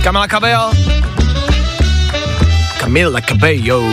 Kamila 0.03 0.27
Cabello. 0.27 0.71
Camila 2.79 3.21
Cabello. 3.21 3.83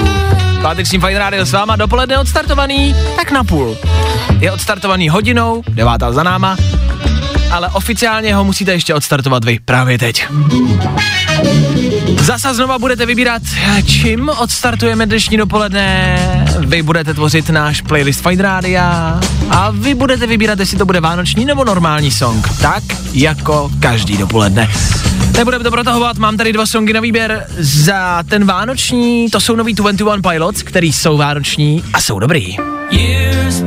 Pátečním 0.62 1.00
Fine 1.00 1.18
Radio 1.18 1.44
s 1.44 1.52
váma 1.52 1.76
dopoledne 1.76 2.18
odstartovaný 2.18 2.94
tak 3.16 3.30
na 3.30 3.44
půl. 3.44 3.76
Je 4.40 4.52
odstartovaný 4.52 5.08
hodinou, 5.08 5.62
devátá 5.68 6.12
za 6.12 6.22
náma, 6.22 6.56
ale 7.50 7.68
oficiálně 7.68 8.34
ho 8.34 8.44
musíte 8.44 8.72
ještě 8.72 8.94
odstartovat 8.94 9.44
vy 9.44 9.58
právě 9.64 9.98
teď. 9.98 10.26
Zasa 12.24 12.54
znova 12.54 12.78
budete 12.78 13.06
vybírat, 13.06 13.42
čím 13.86 14.28
odstartujeme 14.28 15.06
dnešní 15.06 15.36
dopoledne. 15.36 16.18
Vy 16.58 16.82
budete 16.82 17.14
tvořit 17.14 17.50
náš 17.50 17.80
playlist 17.80 18.28
Fine 18.28 18.42
Rádia 18.42 19.20
a 19.50 19.70
vy 19.70 19.94
budete 19.94 20.26
vybírat, 20.26 20.58
jestli 20.58 20.78
to 20.78 20.86
bude 20.86 21.00
vánoční 21.00 21.44
nebo 21.44 21.64
normální 21.64 22.10
song. 22.10 22.48
Tak 22.62 22.82
jako 23.12 23.70
každý 23.80 24.16
dopoledne. 24.16 24.70
Nebudeme 25.36 25.64
to 25.64 25.70
protahovat, 25.70 26.18
mám 26.18 26.36
tady 26.36 26.52
dva 26.52 26.66
songy 26.66 26.92
na 26.92 27.00
výběr 27.00 27.46
za 27.58 28.22
ten 28.28 28.44
vánoční, 28.44 29.30
to 29.30 29.40
jsou 29.40 29.56
nový 29.56 29.74
21 29.74 30.30
Pilots, 30.30 30.62
který 30.62 30.92
jsou 30.92 31.16
vánoční 31.16 31.84
a 31.92 32.00
jsou 32.00 32.18
dobrý. 32.18 32.56
Years 32.90 33.62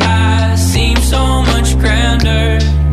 seem 0.55 0.97
so 1.01 1.45
much 1.45 1.75
grander. 1.75 2.86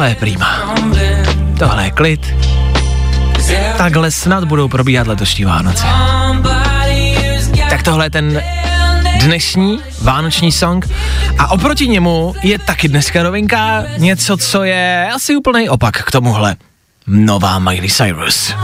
Tohle 0.00 0.10
je 0.10 0.14
prima. 0.14 0.74
Tohle 1.58 1.84
je 1.84 1.90
klid. 1.90 2.34
Takhle 3.76 4.10
snad 4.10 4.44
budou 4.44 4.68
probíhat 4.68 5.06
letošní 5.06 5.44
Vánoce. 5.44 5.86
Tak 7.70 7.82
tohle 7.82 8.06
je 8.06 8.10
ten 8.10 8.42
dnešní 9.20 9.80
vánoční 10.02 10.52
song 10.52 10.88
a 11.38 11.50
oproti 11.50 11.88
němu 11.88 12.34
je 12.42 12.58
taky 12.58 12.88
dneska 12.88 13.22
novinka 13.22 13.84
něco, 13.98 14.36
co 14.36 14.64
je 14.64 15.10
asi 15.14 15.36
úplný 15.36 15.68
opak 15.68 16.02
k 16.04 16.10
tomuhle. 16.10 16.56
Nová 17.06 17.58
Miley 17.58 17.90
Cyrus. 17.90 18.54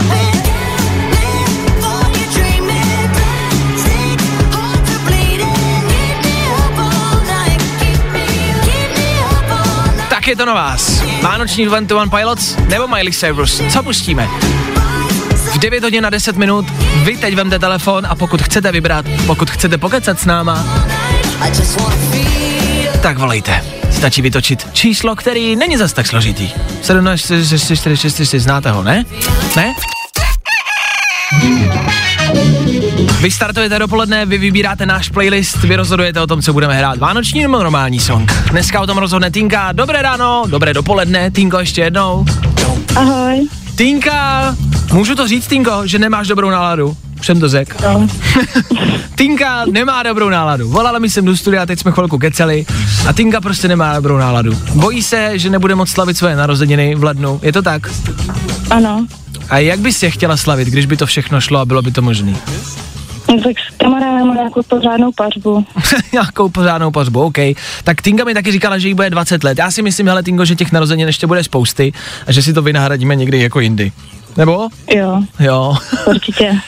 Je 10.27 10.37
to 10.37 10.45
na 10.45 10.55
vás. 10.55 11.03
Vánoční 11.23 11.65
21 11.65 12.19
Pilots 12.19 12.57
nebo 12.69 12.89
Miley 12.89 13.13
Cyrus. 13.13 13.63
Co 13.73 13.83
pustíme? 13.83 14.29
V 15.55 15.59
9 15.59 15.85
hodin 15.85 16.03
na 16.03 16.11
10 16.11 16.37
minut 16.37 16.67
vy 17.03 17.17
teď 17.17 17.35
vemte 17.35 17.59
telefon 17.59 18.07
a 18.07 18.15
pokud 18.15 18.43
chcete 18.43 18.73
vybrat, 18.73 19.07
pokud 19.27 19.51
chcete 19.51 19.79
pokecat 19.79 20.21
s 20.21 20.25
náma, 20.25 20.67
tak 23.03 23.19
volejte. 23.19 23.65
Stačí 23.91 24.23
vytočit 24.23 24.69
číslo, 24.73 25.17
který 25.17 25.57
není 25.57 25.77
zas 25.77 25.93
tak 25.93 26.07
složitý. 26.07 26.51
17 26.83 27.21
4 27.21 27.77
4 27.77 27.97
6 27.97 28.15
4 28.15 28.41
znáte 28.41 28.71
ho, 28.71 28.83
ne? 28.83 29.05
Ne? 29.57 29.75
Vy 33.21 33.31
startujete 33.31 33.79
dopoledne, 33.79 34.27
vy 34.27 34.39
vybíráte 34.39 34.87
náš 34.87 35.09
playlist, 35.09 35.57
vy 35.57 35.77
rozhodujete 35.77 36.21
o 36.21 36.27
tom, 36.27 36.43
co 36.43 36.53
budeme 36.53 36.75
hrát. 36.75 36.99
Vánoční 36.99 37.43
nebo 37.43 37.59
normální 37.59 38.01
song? 38.01 38.33
Dneska 38.51 38.81
o 38.81 38.87
tom 38.87 38.99
rozhodne 38.99 39.31
Tinka. 39.31 39.73
Dobré 39.73 40.03
ráno, 40.03 40.45
dobré 40.49 40.75
dopoledne. 40.75 41.31
Tinko, 41.31 41.59
ještě 41.59 41.81
jednou. 41.81 42.25
Ahoj. 42.97 43.49
Tinka, 43.77 44.55
můžu 44.93 45.15
to 45.15 45.29
říct, 45.29 45.47
Tinko, 45.47 45.83
že 45.85 45.99
nemáš 45.99 46.29
dobrou 46.29 46.51
náladu? 46.51 46.97
Jsem 47.23 47.41
to 47.41 47.49
řekl. 47.49 47.77
No. 47.83 48.09
Tinka 49.15 49.65
nemá 49.71 50.03
dobrou 50.03 50.29
náladu. 50.29 50.71
Volala 50.71 50.99
mi 50.99 51.11
sem 51.11 51.25
do 51.25 51.37
studia, 51.37 51.67
teď 51.67 51.79
jsme 51.81 51.93
chvilku 51.93 52.19
keceli 52.19 52.67
a 53.09 53.13
Tinka 53.13 53.41
prostě 53.41 53.69
nemá 53.69 53.95
dobrou 53.95 54.17
náladu. 54.17 54.59
Bojí 54.75 55.03
se, 55.03 55.39
že 55.39 55.51
nebude 55.51 55.75
moc 55.75 55.89
slavit 55.91 56.17
svoje 56.17 56.37
narozeniny 56.37 56.95
v 56.95 57.05
lednu. 57.05 57.41
Je 57.43 57.53
to 57.53 57.63
tak? 57.63 57.91
Ano. 58.71 59.07
A 59.51 59.59
jak 59.59 59.79
bys 59.79 60.03
je 60.03 60.11
chtěla 60.11 60.37
slavit, 60.37 60.69
když 60.69 60.87
by 60.87 60.97
to 60.97 61.07
všechno 61.07 61.41
šlo 61.41 61.59
a 61.59 61.65
bylo 61.65 61.83
by 61.83 61.93
to 61.93 62.03
možné? 62.03 62.35
No, 63.29 63.41
tak 63.43 63.57
s 63.59 63.77
kamarádem 63.77 64.35
nějakou 64.35 64.63
pořádnou 64.63 65.13
pařbu. 65.13 65.67
Nějakou 66.13 66.49
pořádnou 66.49 66.91
pařbu, 66.91 67.23
OK. 67.23 67.39
Tak 67.85 68.03
Tinka 68.03 68.25
mi 68.25 68.35
taky 68.35 68.53
říkala, 68.53 68.79
že 68.79 68.89
jí 68.89 68.95
bude 68.95 69.11
20 69.11 69.45
let. 69.45 69.59
Já 69.59 69.71
si 69.71 69.83
myslím, 69.83 70.09
hele 70.09 70.23
Tingo, 70.23 70.45
že 70.45 70.55
těch 70.55 70.73
narozenin 70.73 71.07
ještě 71.07 71.27
bude 71.27 71.45
spousty 71.45 71.93
a 72.27 72.33
že 72.33 72.43
si 72.43 72.53
to 72.53 72.63
vynahradíme 72.63 73.17
někdy 73.17 73.41
jako 73.43 73.61
jindy. 73.61 73.93
Nebo? 74.37 74.69
Jo, 74.95 75.23
Jo. 75.41 75.77
určitě. 76.07 76.51
Uh, 76.51 76.59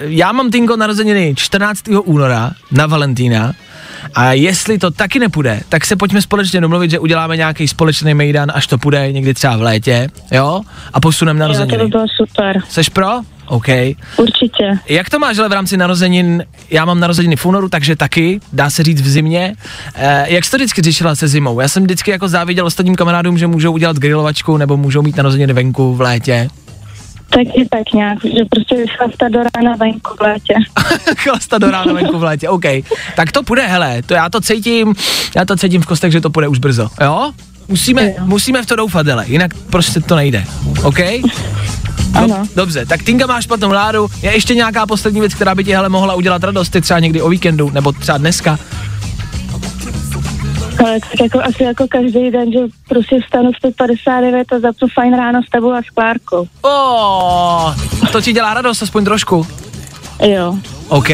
já 0.00 0.32
mám 0.32 0.50
Tingo 0.50 0.76
narozeniny 0.76 1.34
14. 1.36 1.80
února 2.04 2.50
na 2.72 2.86
Valentína 2.86 3.52
a 4.14 4.32
jestli 4.32 4.78
to 4.78 4.90
taky 4.90 5.18
nepůjde, 5.18 5.60
tak 5.68 5.84
se 5.86 5.96
pojďme 5.96 6.22
společně 6.22 6.60
domluvit, 6.60 6.90
že 6.90 6.98
uděláme 6.98 7.36
nějaký 7.36 7.68
společný 7.68 8.14
mejdan, 8.14 8.52
až 8.54 8.66
to 8.66 8.78
půjde 8.78 9.12
někdy 9.12 9.34
třeba 9.34 9.56
v 9.56 9.62
létě, 9.62 10.08
jo? 10.32 10.60
A 10.92 11.00
posuneme 11.00 11.40
Jo, 11.44 11.46
to 11.48 11.52
by 11.52 11.58
narozeniny. 11.58 11.90
bylo 11.90 12.04
super. 12.16 12.60
Seš 12.68 12.88
pro? 12.88 13.08
OK. 13.46 13.68
Určitě. 14.16 14.78
Jak 14.88 15.10
to 15.10 15.18
máš 15.18 15.38
ale 15.38 15.48
v 15.48 15.52
rámci 15.52 15.76
narozenin? 15.76 16.44
Já 16.70 16.84
mám 16.84 17.00
narozeniny 17.00 17.36
v 17.36 17.46
únoru, 17.46 17.68
takže 17.68 17.96
taky, 17.96 18.40
dá 18.52 18.70
se 18.70 18.82
říct 18.82 19.00
v 19.00 19.08
zimě. 19.08 19.54
Eh, 19.94 20.24
jak 20.28 20.44
jsi 20.44 20.50
to 20.50 20.56
vždycky 20.56 20.82
řešila 20.82 21.14
se 21.14 21.28
zimou? 21.28 21.60
Já 21.60 21.68
jsem 21.68 21.82
vždycky 21.82 22.10
jako 22.10 22.28
záviděl 22.28 22.66
ostatním 22.66 22.94
kamarádům, 22.94 23.38
že 23.38 23.46
můžou 23.46 23.72
udělat 23.72 23.96
grilovačku 23.96 24.56
nebo 24.56 24.76
můžou 24.76 25.02
mít 25.02 25.16
narozeniny 25.16 25.52
venku 25.52 25.94
v 25.94 26.00
létě. 26.00 26.48
Taky 27.30 27.68
tak 27.70 27.92
nějak, 27.94 28.18
že 28.24 28.44
prostě 28.50 28.76
vychlasta 28.76 29.28
do 29.28 29.38
rána 29.54 29.76
venku 29.76 30.14
v 30.16 30.20
létě. 30.20 30.54
Chlasta 31.16 31.58
do 31.58 31.70
rána 31.70 31.92
venku 31.92 32.18
v 32.18 32.22
létě, 32.22 32.48
OK. 32.48 32.64
Tak 33.16 33.32
to 33.32 33.42
půjde, 33.42 33.66
hele, 33.66 34.02
to 34.02 34.14
já 34.14 34.28
to 34.28 34.40
cítím, 34.40 34.94
já 35.36 35.44
to 35.44 35.56
cítím 35.56 35.82
v 35.82 35.86
kostech, 35.86 36.12
že 36.12 36.20
to 36.20 36.30
půjde 36.30 36.48
už 36.48 36.58
brzo, 36.58 36.88
jo? 37.00 37.32
Musíme, 37.68 38.14
musíme 38.20 38.62
v 38.62 38.66
to 38.66 38.76
doufat, 38.76 39.06
hele, 39.06 39.24
jinak 39.28 39.54
prostě 39.54 40.00
to 40.00 40.16
nejde, 40.16 40.44
OK? 40.82 40.98
Ano. 42.14 42.46
Dobře, 42.56 42.86
tak 42.86 43.02
Tinka 43.02 43.26
máš 43.26 43.44
špatnou 43.44 43.68
náladu. 43.68 44.08
Je 44.22 44.32
ještě 44.32 44.54
nějaká 44.54 44.86
poslední 44.86 45.20
věc, 45.20 45.34
která 45.34 45.54
by 45.54 45.64
ti 45.64 45.72
hele 45.72 45.88
mohla 45.88 46.14
udělat 46.14 46.44
radost, 46.44 46.68
ty 46.68 46.80
třeba 46.80 47.00
někdy 47.00 47.22
o 47.22 47.28
víkendu, 47.28 47.70
nebo 47.70 47.92
třeba 47.92 48.18
dneska? 48.18 48.58
Ale 50.78 51.00
tak 51.00 51.20
jako 51.20 51.40
asi 51.40 51.62
jako 51.62 51.86
každý 51.88 52.30
den, 52.30 52.52
že 52.52 52.58
prostě 52.88 53.20
vstanu 53.20 53.50
v 53.52 53.64
5.59 53.64 54.56
a 54.56 54.60
zapnu 54.60 54.88
fajn 54.94 55.16
ráno 55.16 55.40
s 55.46 55.50
tebou 55.50 55.72
a 55.72 55.82
s 55.82 55.90
Klárkou. 55.94 56.46
Oh, 56.62 57.74
to 58.12 58.20
ti 58.20 58.32
dělá 58.32 58.54
radost, 58.54 58.82
aspoň 58.82 59.04
trošku. 59.04 59.46
Jo. 60.22 60.56
OK, 60.88 61.08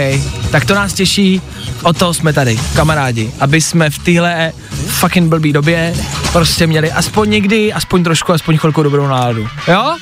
tak 0.50 0.64
to 0.64 0.74
nás 0.74 0.92
těší, 0.92 1.42
o 1.82 1.92
to 1.92 2.14
jsme 2.14 2.32
tady, 2.32 2.58
kamarádi, 2.76 3.32
aby 3.40 3.60
jsme 3.60 3.90
v 3.90 3.98
téhle 3.98 4.52
fucking 4.86 5.28
blbý 5.28 5.52
době 5.52 5.94
prostě 6.32 6.66
měli 6.66 6.92
aspoň 6.92 7.30
někdy, 7.30 7.72
aspoň 7.72 8.04
trošku, 8.04 8.32
aspoň 8.32 8.58
chvilku 8.58 8.82
dobrou 8.82 9.06
náladu, 9.06 9.48
jo? 9.68 9.96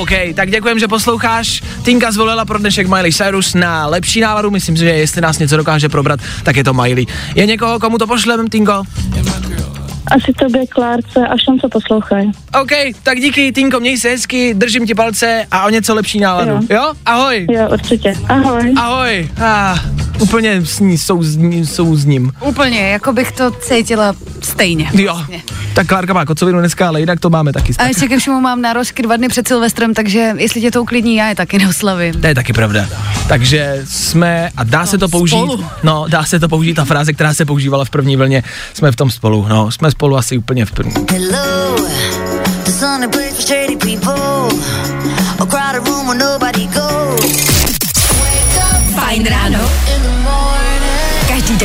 OK, 0.00 0.10
tak 0.34 0.50
děkujem, 0.50 0.78
že 0.78 0.88
posloucháš. 0.88 1.62
Tinka 1.82 2.12
zvolila 2.12 2.44
pro 2.44 2.58
dnešek 2.58 2.88
Miley 2.88 3.12
Cyrus 3.12 3.54
na 3.54 3.86
lepší 3.86 4.20
náladu, 4.20 4.50
myslím 4.50 4.76
si, 4.76 4.84
že 4.84 4.90
jestli 4.90 5.20
nás 5.20 5.38
něco 5.38 5.56
dokáže 5.56 5.88
probrat, 5.88 6.20
tak 6.42 6.56
je 6.56 6.64
to 6.64 6.74
Miley. 6.74 7.06
Je 7.34 7.46
někoho, 7.46 7.80
komu 7.80 7.98
to 7.98 8.06
pošlem, 8.06 8.48
Tinko? 8.48 8.82
Asi 10.16 10.32
tobě, 10.38 10.66
Klárce 10.66 11.26
a 11.26 11.36
všem, 11.36 11.58
co 11.60 11.68
poslouchají. 11.68 12.32
OK, 12.62 12.70
tak 13.02 13.20
díky, 13.20 13.52
Tinko, 13.52 13.80
měj 13.80 13.98
se 13.98 14.08
hezky, 14.08 14.54
držím 14.54 14.86
ti 14.86 14.94
palce 14.94 15.46
a 15.50 15.66
o 15.66 15.70
něco 15.70 15.94
lepší 15.94 16.20
náladu, 16.20 16.50
jo? 16.50 16.60
Jo. 16.70 16.92
Ahoj. 17.06 17.46
Jo, 17.50 17.68
určitě. 17.72 18.14
Ahoj. 18.28 18.74
Ahoj. 18.76 19.28
Ah, 19.40 19.78
úplně 20.20 20.66
s 20.66 20.80
ní, 20.80 20.98
sou, 20.98 21.22
s 21.22 21.36
ní, 21.36 21.66
sou 21.66 21.96
s 21.96 22.04
ním. 22.04 22.32
Úplně, 22.40 22.80
jako 22.80 23.12
bych 23.12 23.32
to 23.32 23.50
cítila 23.50 24.14
stejně. 24.44 24.90
Jo. 24.92 25.20
Tak 25.74 25.86
Klárka 25.86 26.12
má 26.12 26.24
kocovinu 26.24 26.58
dneska, 26.58 26.88
ale 26.88 27.00
jinak 27.00 27.20
to 27.20 27.30
máme 27.30 27.52
taky. 27.52 27.72
A 27.78 27.86
ještě 27.86 28.08
ke 28.08 28.18
všemu 28.18 28.40
mám 28.40 28.62
nározky 28.62 29.02
dva 29.02 29.16
dny 29.16 29.28
před 29.28 29.48
Silvestrem, 29.48 29.94
takže 29.94 30.32
jestli 30.36 30.60
tě 30.60 30.70
to 30.70 30.82
uklidní, 30.82 31.16
já 31.16 31.28
je 31.28 31.34
taky 31.34 31.58
neoslavím. 31.58 32.20
To 32.20 32.26
je 32.26 32.34
taky 32.34 32.52
pravda. 32.52 32.86
Takže 33.28 33.82
jsme, 33.88 34.50
a 34.56 34.64
dá 34.64 34.86
se 34.86 34.98
to 34.98 35.08
použít, 35.08 35.36
spolu. 35.36 35.66
no, 35.82 36.04
dá 36.08 36.24
se 36.24 36.40
to 36.40 36.48
použít, 36.48 36.74
ta 36.74 36.84
fráze, 36.84 37.12
která 37.12 37.34
se 37.34 37.44
používala 37.44 37.84
v 37.84 37.90
první 37.90 38.16
vlně, 38.16 38.42
jsme 38.74 38.92
v 38.92 38.96
tom 38.96 39.10
spolu, 39.10 39.46
no, 39.48 39.70
jsme 39.70 39.90
spolu 39.90 40.16
asi 40.16 40.38
úplně 40.38 40.66
v 40.66 40.72
první. 40.72 40.94
Hello, 41.10 41.76
the 43.00 43.08
place 43.08 43.34
for 44.04 44.24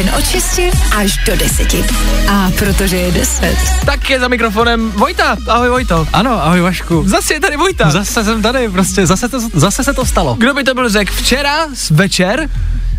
den 0.03 0.15
od 0.17 0.25
6 0.25 0.59
až 0.97 1.17
do 1.25 1.35
10. 1.35 1.75
A 2.31 2.51
protože 2.59 2.97
je 2.97 3.11
10. 3.11 3.57
Tak 3.85 4.09
je 4.09 4.19
za 4.19 4.27
mikrofonem 4.27 4.91
Vojta, 4.91 5.37
ahoj 5.47 5.69
Vojto. 5.69 6.07
Ano, 6.13 6.43
ahoj 6.45 6.61
Vašku. 6.61 7.03
Zase 7.07 7.33
je 7.33 7.39
tady 7.39 7.57
Vojta. 7.57 7.89
Zase 7.91 8.23
jsem 8.23 8.41
tady, 8.41 8.69
prostě, 8.69 9.05
zase, 9.07 9.29
to, 9.29 9.39
zase 9.53 9.83
se 9.83 9.93
to 9.93 10.05
stalo. 10.05 10.35
Kdo 10.39 10.53
by 10.53 10.63
to 10.63 10.73
byl 10.73 10.89
řekl? 10.89 11.13
Včera 11.13 11.67
s 11.73 11.89
večer, 11.91 12.49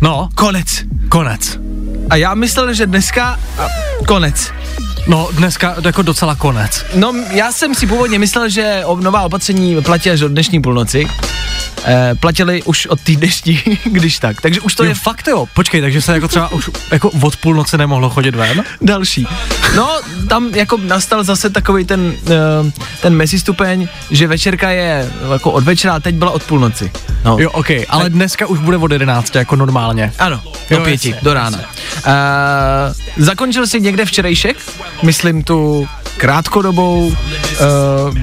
No, 0.01 0.29
konec. 0.35 0.67
konec. 1.09 1.59
A 2.09 2.15
já 2.15 2.33
myslel, 2.33 2.73
že 2.73 2.85
dneska 2.87 3.39
a, 3.59 3.67
konec. 4.07 4.51
No, 5.07 5.29
dneska 5.31 5.75
jako 5.85 6.01
docela 6.01 6.35
konec. 6.35 6.85
No, 6.95 7.13
já 7.31 7.51
jsem 7.51 7.75
si 7.75 7.87
původně 7.87 8.19
myslel, 8.19 8.49
že 8.49 8.83
nová 8.99 9.21
opatření 9.21 9.81
platí 9.81 10.09
až 10.11 10.21
od 10.21 10.27
dnešní 10.27 10.61
půlnoci. 10.61 11.07
Eh, 11.85 12.15
platili 12.19 12.63
už 12.63 12.85
od 12.85 13.01
té 13.01 13.11
dnešní, 13.11 13.61
když 13.83 14.19
tak. 14.19 14.41
Takže 14.41 14.61
už 14.61 14.75
to 14.75 14.83
je 14.83 14.89
je 14.89 14.95
fakt 14.95 15.27
jo. 15.27 15.45
Počkej, 15.53 15.81
takže 15.81 16.01
se 16.01 16.13
jako 16.13 16.27
třeba 16.27 16.51
už 16.51 16.69
jako 16.91 17.09
od 17.21 17.35
půlnoci 17.35 17.77
nemohlo 17.77 18.09
chodit 18.09 18.35
ven? 18.35 18.63
další. 18.81 19.27
No, 19.75 19.99
tam 20.27 20.49
jako 20.55 20.77
nastal 20.77 21.23
zase 21.23 21.49
takový 21.49 21.85
ten, 21.85 22.13
eh, 22.27 22.71
ten 23.01 23.15
mezistupeň, 23.15 23.87
že 24.11 24.27
večerka 24.27 24.69
je 24.69 25.11
jako 25.31 25.51
od 25.51 25.63
večera 25.63 25.93
a 25.93 25.99
teď 25.99 26.15
byla 26.15 26.31
od 26.31 26.43
půlnoci. 26.43 26.91
No. 27.25 27.37
Jo, 27.39 27.49
ok, 27.51 27.67
ale 27.89 28.09
dneska 28.09 28.47
už 28.47 28.59
bude 28.59 28.77
od 28.77 28.91
11 28.91 29.35
jako 29.35 29.55
normálně. 29.55 30.13
Ano, 30.19 30.41
do 30.69 30.75
Jo, 30.75 30.83
pěti, 30.83 31.09
jasně, 31.09 31.21
do 31.23 31.33
rána. 31.33 31.57
Uh, 31.57 31.63
zakončil 33.17 33.67
jsi 33.67 33.81
někde 33.81 34.05
včerejšek? 34.05 34.57
Myslím 35.03 35.43
tu 35.43 35.87
krátkodobou, 36.21 37.05
uh, 37.05 37.15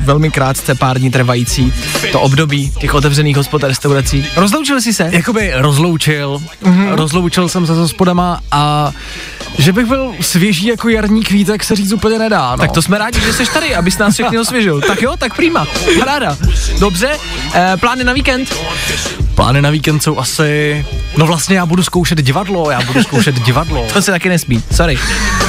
velmi 0.05 0.31
krátce, 0.31 0.75
pár 0.75 0.99
dní 0.99 1.11
trvající, 1.11 1.73
to 2.13 2.21
období 2.21 2.71
těch 2.71 2.95
otevřených 2.95 3.37
hospod 3.37 3.65
a 3.65 3.69
restaurací. 3.69 4.27
Rozloučil 4.37 4.81
jsi 4.81 4.93
se? 4.93 5.09
Jakoby 5.13 5.53
rozloučil, 5.55 6.43
mm-hmm. 6.63 6.95
rozloučil 6.95 7.49
jsem 7.49 7.67
se 7.67 7.75
s 7.75 7.79
hospodama 7.79 8.41
a 8.51 8.93
že 9.59 9.73
bych 9.73 9.87
byl 9.87 10.13
svěží 10.21 10.67
jako 10.67 10.89
jarní 10.89 11.23
kvítek 11.23 11.65
se 11.65 11.77
říct 11.77 11.93
úplně 11.93 12.19
nedá, 12.19 12.51
no. 12.51 12.57
Tak 12.59 12.73
to 12.73 12.83
jsme 12.83 12.99
rádi, 12.99 13.21
že 13.21 13.33
jsi 13.33 13.47
tady, 13.53 13.75
abys 13.75 13.99
nás 13.99 14.15
všechny 14.15 14.39
osvěžil. 14.39 14.81
Tak 14.81 15.03
jo, 15.03 15.15
tak 15.19 15.35
prima, 15.37 15.67
paráda. 15.99 16.37
Dobře, 16.79 17.09
uh, 17.47 17.81
plány 17.81 18.05
na 18.05 18.13
víkend? 18.13 18.55
Plány 19.35 19.63
na 19.63 19.71
víkend 19.71 20.03
jsou 20.03 20.19
asi... 20.19 20.87
No 21.17 21.27
vlastně 21.27 21.57
já 21.57 21.67
budu 21.67 21.83
zkoušet 21.83 22.23
divadlo, 22.23 22.71
já 22.71 22.81
budu 22.81 23.03
zkoušet 23.03 23.35
divadlo. 23.35 23.87
To 23.93 24.03
se 24.03 24.11
taky 24.11 24.29
nesmí, 24.29 24.63
sorry. 24.77 24.99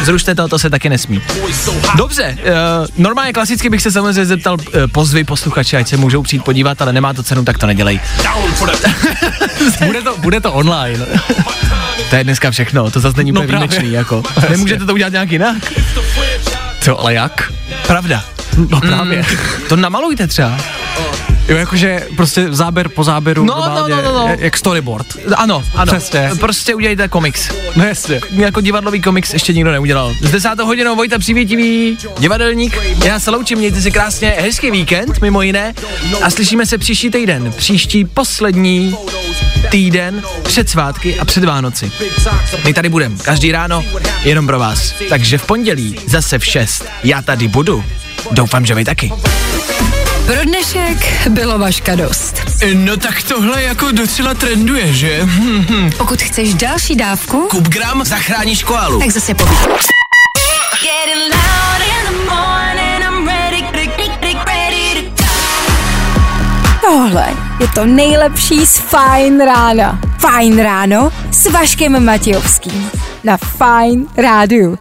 Zrušte 0.04 0.36
to, 0.36 0.48
to 0.48 0.60
se 0.60 0.70
taky 0.70 0.90
nesmí. 0.90 1.22
Dobře, 1.96 2.38
normálně 2.98 3.34
klasicky 3.34 3.70
bych 3.70 3.82
se 3.82 3.92
samozřejmě 3.92 4.26
zeptal, 4.26 4.54
uh, 4.54 4.88
pozvy 4.92 5.24
posluchače, 5.24 5.78
ať 5.78 5.88
se 5.88 5.98
můžou 5.98 6.22
přijít 6.24 6.44
podívat, 6.44 6.82
ale 6.82 6.94
nemá 6.94 7.14
to 7.14 7.24
cenu, 7.24 7.46
tak 7.46 7.58
to 7.58 7.68
nedělej. 7.68 8.00
bude, 9.86 10.02
to, 10.02 10.18
bude 10.18 10.42
to 10.42 10.54
online. 10.54 11.06
To 12.10 12.16
je 12.16 12.24
dneska 12.24 12.52
všechno, 12.52 12.92
to 12.92 13.00
zase 13.00 13.18
není 13.18 13.32
No 13.32 13.42
úplně 13.42 13.58
výjimečný, 13.58 13.92
jako. 13.92 14.24
Nemůžete 14.50 14.86
to 14.86 14.94
udělat 14.94 15.14
nějak 15.14 15.32
jinak? 15.32 15.74
Co, 16.82 17.00
ale 17.00 17.14
jak? 17.14 17.54
Pravda. 17.88 18.24
No 18.70 18.82
právě. 18.82 19.18
Mm, 19.18 19.68
to 19.70 19.76
namalujte 19.76 20.28
třeba. 20.28 20.58
Jo, 21.50 21.58
jakože 21.58 22.08
prostě 22.16 22.48
záběr 22.52 22.90
po 22.90 23.04
záběru 23.04 23.46
No, 23.46 23.54
no, 23.56 23.62
normálně, 23.62 23.96
no, 23.96 24.02
no, 24.02 24.14
no. 24.14 24.36
jak 24.40 24.58
storyboard. 24.58 25.08
Ano, 25.36 25.64
ano. 25.76 25.94
Přesně. 25.94 26.30
Prostě 26.40 26.76
udělejte 26.76 27.08
komiks. 27.08 27.50
No 27.76 27.84
jasně. 27.86 28.22
Jako 28.32 28.62
divadlový 28.62 29.02
komiks 29.02 29.34
ještě 29.34 29.54
nikdo 29.54 29.72
neudělal. 29.72 30.14
S 30.22 30.32
desátou 30.32 30.66
hodinou 30.66 30.96
Vojta 30.96 31.20
Přivětivý, 31.20 31.98
divadelník. 32.20 32.78
Já 33.06 33.20
se 33.20 33.32
loučím, 33.32 33.58
mějte 33.58 33.82
si 33.82 33.92
krásně 33.92 34.30
hezký 34.40 34.72
víkend, 34.72 35.22
mimo 35.22 35.42
jiné. 35.42 35.74
A 36.22 36.30
slyšíme 36.30 36.66
se 36.66 36.78
příští 36.78 37.10
týden. 37.10 37.52
Příští 37.52 38.06
poslední 38.06 38.96
týden 39.72 40.24
před 40.44 40.70
svátky 40.70 41.20
a 41.20 41.26
před 41.26 41.44
Vánoci. 41.44 41.92
My 42.66 42.74
tady 42.74 42.90
budeme 42.90 43.16
každý 43.24 43.52
ráno 43.52 43.86
jenom 44.24 44.48
pro 44.48 44.60
vás. 44.60 44.94
Takže 45.10 45.38
v 45.38 45.46
pondělí 45.46 45.96
zase 46.08 46.40
v 46.40 46.46
6. 46.46 46.86
Já 47.04 47.22
tady 47.22 47.48
budu. 47.48 47.84
Doufám, 48.32 48.66
že 48.66 48.76
vy 48.76 48.86
taky. 48.86 49.12
Pro 50.30 50.44
dnešek 50.44 51.30
bylo 51.30 51.60
vaška 51.60 51.96
dost. 51.96 52.42
No 52.74 52.98
tak 52.98 53.24
tohle 53.24 53.64
jako 53.64 53.92
docela 53.92 54.34
trenduje, 54.34 54.94
že? 54.94 55.28
Pokud 55.98 56.22
chceš 56.22 56.54
další 56.54 56.96
dávku, 56.96 57.48
Kup 57.50 57.68
gram, 57.68 58.06
zachráníš 58.06 58.64
koalu. 58.64 59.00
tak 59.00 59.12
zase 59.12 59.34
povíš. 59.34 59.58
Tohle 66.82 67.28
je 67.60 67.68
to 67.68 67.86
nejlepší 67.86 68.66
z 68.66 68.78
Fajn 68.78 69.40
rána. 69.46 70.00
Fajn 70.20 70.60
ráno 70.60 71.12
s 71.32 71.52
Vaškem 71.52 72.06
Matějovským. 72.06 72.92
Na 73.24 73.38
Fajn 73.38 74.08
rádiu. 74.18 74.78